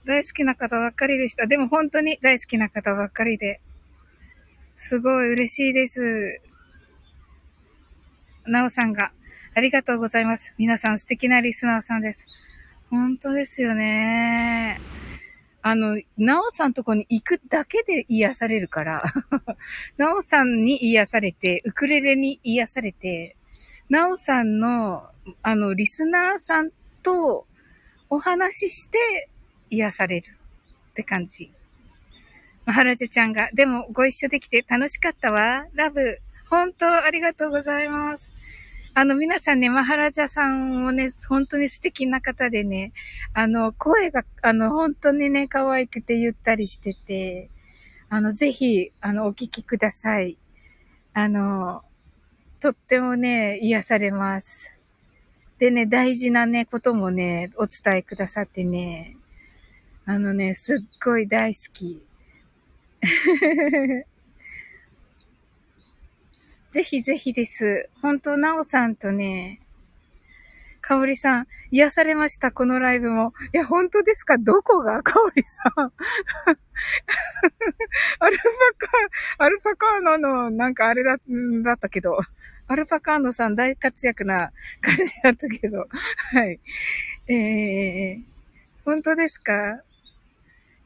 [0.08, 1.46] 大好きな方ばっかりでした。
[1.46, 3.60] でも本当に大好きな方ばっかりで。
[4.78, 6.40] すごい嬉しいです。
[8.46, 9.12] なおさんが、
[9.54, 10.54] ありがとうございます。
[10.56, 12.26] 皆さん素敵なリスナーさんです。
[12.88, 14.80] 本当ですよね。
[15.60, 19.02] あの、なおさんとこに行くだけで癒されるから、
[19.98, 23.36] なおさんに癒されて、ウクレレに癒されて、
[23.90, 25.10] なおさんの、
[25.42, 26.70] あの、リスナーさん
[27.02, 27.46] と
[28.08, 29.28] お話しして
[29.70, 30.36] 癒される
[30.90, 31.52] って感じ。
[32.66, 35.64] マハラジャちゃんが、でもご一緒できて楽しかったわ。
[35.74, 36.18] ラブ。
[36.50, 38.38] 本当ありがとうございます。
[38.94, 42.92] あの、皆さんね、マハラジャさんもね、本当に素敵な方でね、
[43.32, 47.48] あの、声が、あの、本当にね、可愛くてゆったりしてて、
[48.08, 50.38] あの、ぜひ、あの、お聞きください。
[51.12, 51.84] あの、
[52.60, 54.72] とってもね、癒されます。
[55.58, 59.17] でね、大事なね、こともね、お伝えくださってね、
[60.10, 62.02] あのね、すっごい大好き。
[66.72, 67.90] ぜひぜひです。
[68.00, 69.60] 本当なおさんとね、
[70.80, 73.34] かおりさん、癒されました、このライブも。
[73.52, 74.38] いや、本当ですか？
[74.38, 75.02] どこが？
[75.02, 75.92] かおりさん。
[78.20, 78.42] アルパ
[78.78, 81.18] カ、アルパカーノの、なんかあれだ、
[81.64, 82.18] だったけど、
[82.66, 85.86] アルパカーノさん大活躍な感じだったけど、
[86.32, 86.58] はい。
[87.30, 88.22] えー、
[88.86, 89.82] 本当ですか？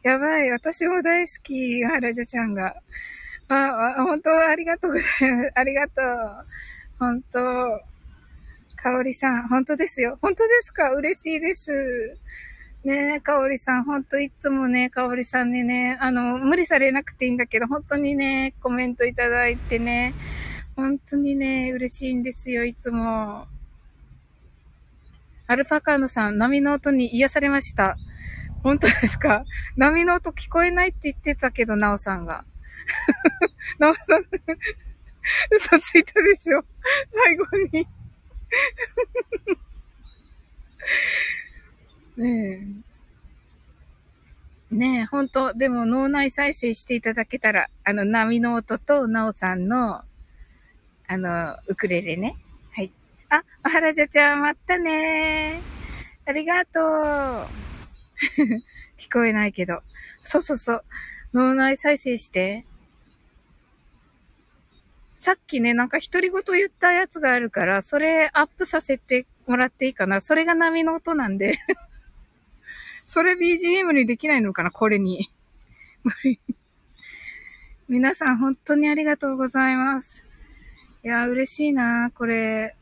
[0.03, 0.51] やばい。
[0.51, 1.85] 私も大好き。
[1.85, 2.75] 原ジャちゃんが。
[3.49, 5.53] あ、あ本当ありがとうございます。
[5.55, 6.03] ありがとう。
[6.99, 7.81] 本当
[8.77, 10.19] かおりさん、本当ですよ。
[10.21, 10.91] 本当ですか？
[10.93, 12.17] 嬉しいです。
[12.85, 20.15] ねえ、かおりさん、本当いつもね、かおりさんにね、あの、無理されなくていいんだけど、本当にね、コメントいただいてね、
[20.75, 23.47] 本当にね、嬉しいんですよ、いつも。
[25.47, 27.97] アルファカーノさん、波の音に癒されました。
[28.63, 29.45] 本当ですか？
[29.77, 32.45] 波の音聞こえないって言ってたけど、なおさんが。
[33.79, 34.05] なおさん、
[35.51, 36.65] 嘘ついたでしょ？
[37.25, 37.87] 最後に
[42.17, 42.61] ね
[44.71, 44.75] え。
[44.75, 50.03] ねえ、本当でも脳内再生していただけたら、あの、波の音となおさんの、
[51.07, 52.37] あの、ウクレレね。
[52.75, 52.91] はい。
[53.29, 55.61] あ、おはらじゃちゃん、まったね
[56.25, 56.81] ありがと
[57.43, 57.47] う。
[58.99, 59.83] 聞こえないけど。
[60.23, 60.85] そうそうそう。
[61.35, 62.65] 脳内再生して。
[65.13, 70.21] さっきね、なんか独り言言ったやつがあるから、それアップさせてもらっていいかな。
[70.21, 71.59] それが波の音なんで
[73.07, 75.31] それ BGM にできないのかなこれに。
[77.89, 80.25] 皆さん本当にありがとうございます。
[81.05, 82.75] いや、嬉しいなこれ。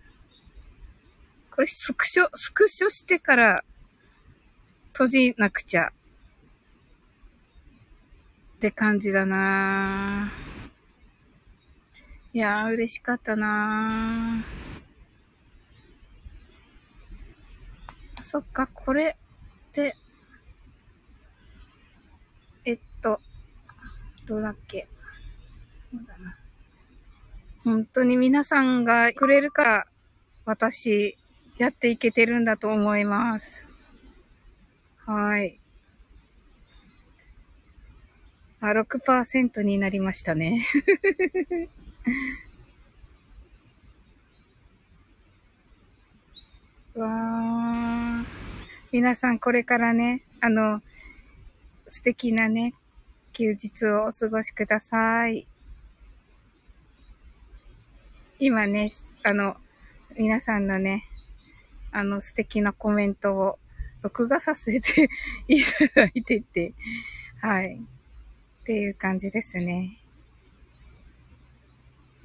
[1.50, 3.64] これスクショ、スクショしてから
[4.92, 5.92] 閉じなくちゃ。
[8.56, 10.30] って感じだな
[12.34, 18.22] いやー、嬉しかったなー。
[18.22, 19.16] そっか、これ
[19.70, 19.96] って、
[22.64, 23.20] えっと、
[24.26, 24.86] どうだっけ。
[25.90, 26.36] そうだな。
[27.64, 29.86] 本当に皆さんがくれるから、
[30.44, 31.16] 私、
[31.58, 33.69] やっていけてるんだと思います。
[35.06, 35.58] はい。
[38.60, 40.66] あ、6%になりましたね。
[46.94, 48.24] わー。
[48.92, 50.82] 皆さんこれからね、あの、
[51.86, 52.74] 素敵なね、
[53.32, 55.46] 休日をお過ごしください。
[58.38, 58.90] 今ね、
[59.22, 59.56] あの、
[60.16, 61.04] 皆さんのね、
[61.92, 63.58] あの素敵なコメントを
[64.02, 65.08] 録画させて
[65.48, 66.72] いただいてて、
[67.40, 67.80] はい。
[68.62, 69.96] っていう感じですね。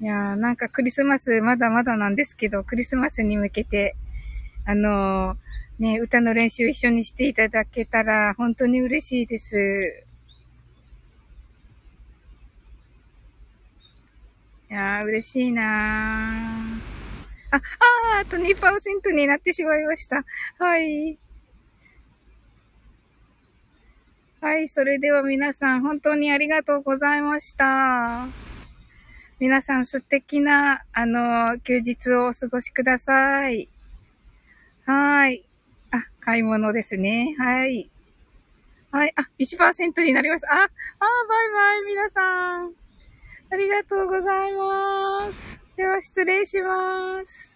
[0.00, 3.96] いやー、なんかクリスマスまだまだなんですけど、クリスマスに向けて、
[4.66, 10.04] あのー、ね、歌の練習一緒にしていただけたら本当に嬉しいです。
[14.70, 16.96] いやー、嬉しいなー。
[17.50, 20.24] あ、あー、あと2%になってしまいました。
[20.58, 21.18] はい。
[24.46, 28.28] はい、それでは皆さん本当にありがとうございました。
[29.40, 33.68] 皆さん素敵な、あの、休日をお過ごしください。
[34.84, 35.44] はい。
[35.90, 37.34] あ、買い物ですね。
[37.36, 37.90] はい。
[38.92, 39.12] はい。
[39.16, 40.52] あ、1%になりました。
[40.52, 42.72] あ、あ、バイバイ、皆さん。
[43.50, 45.58] ありがとうございます。
[45.76, 47.55] では、失礼します。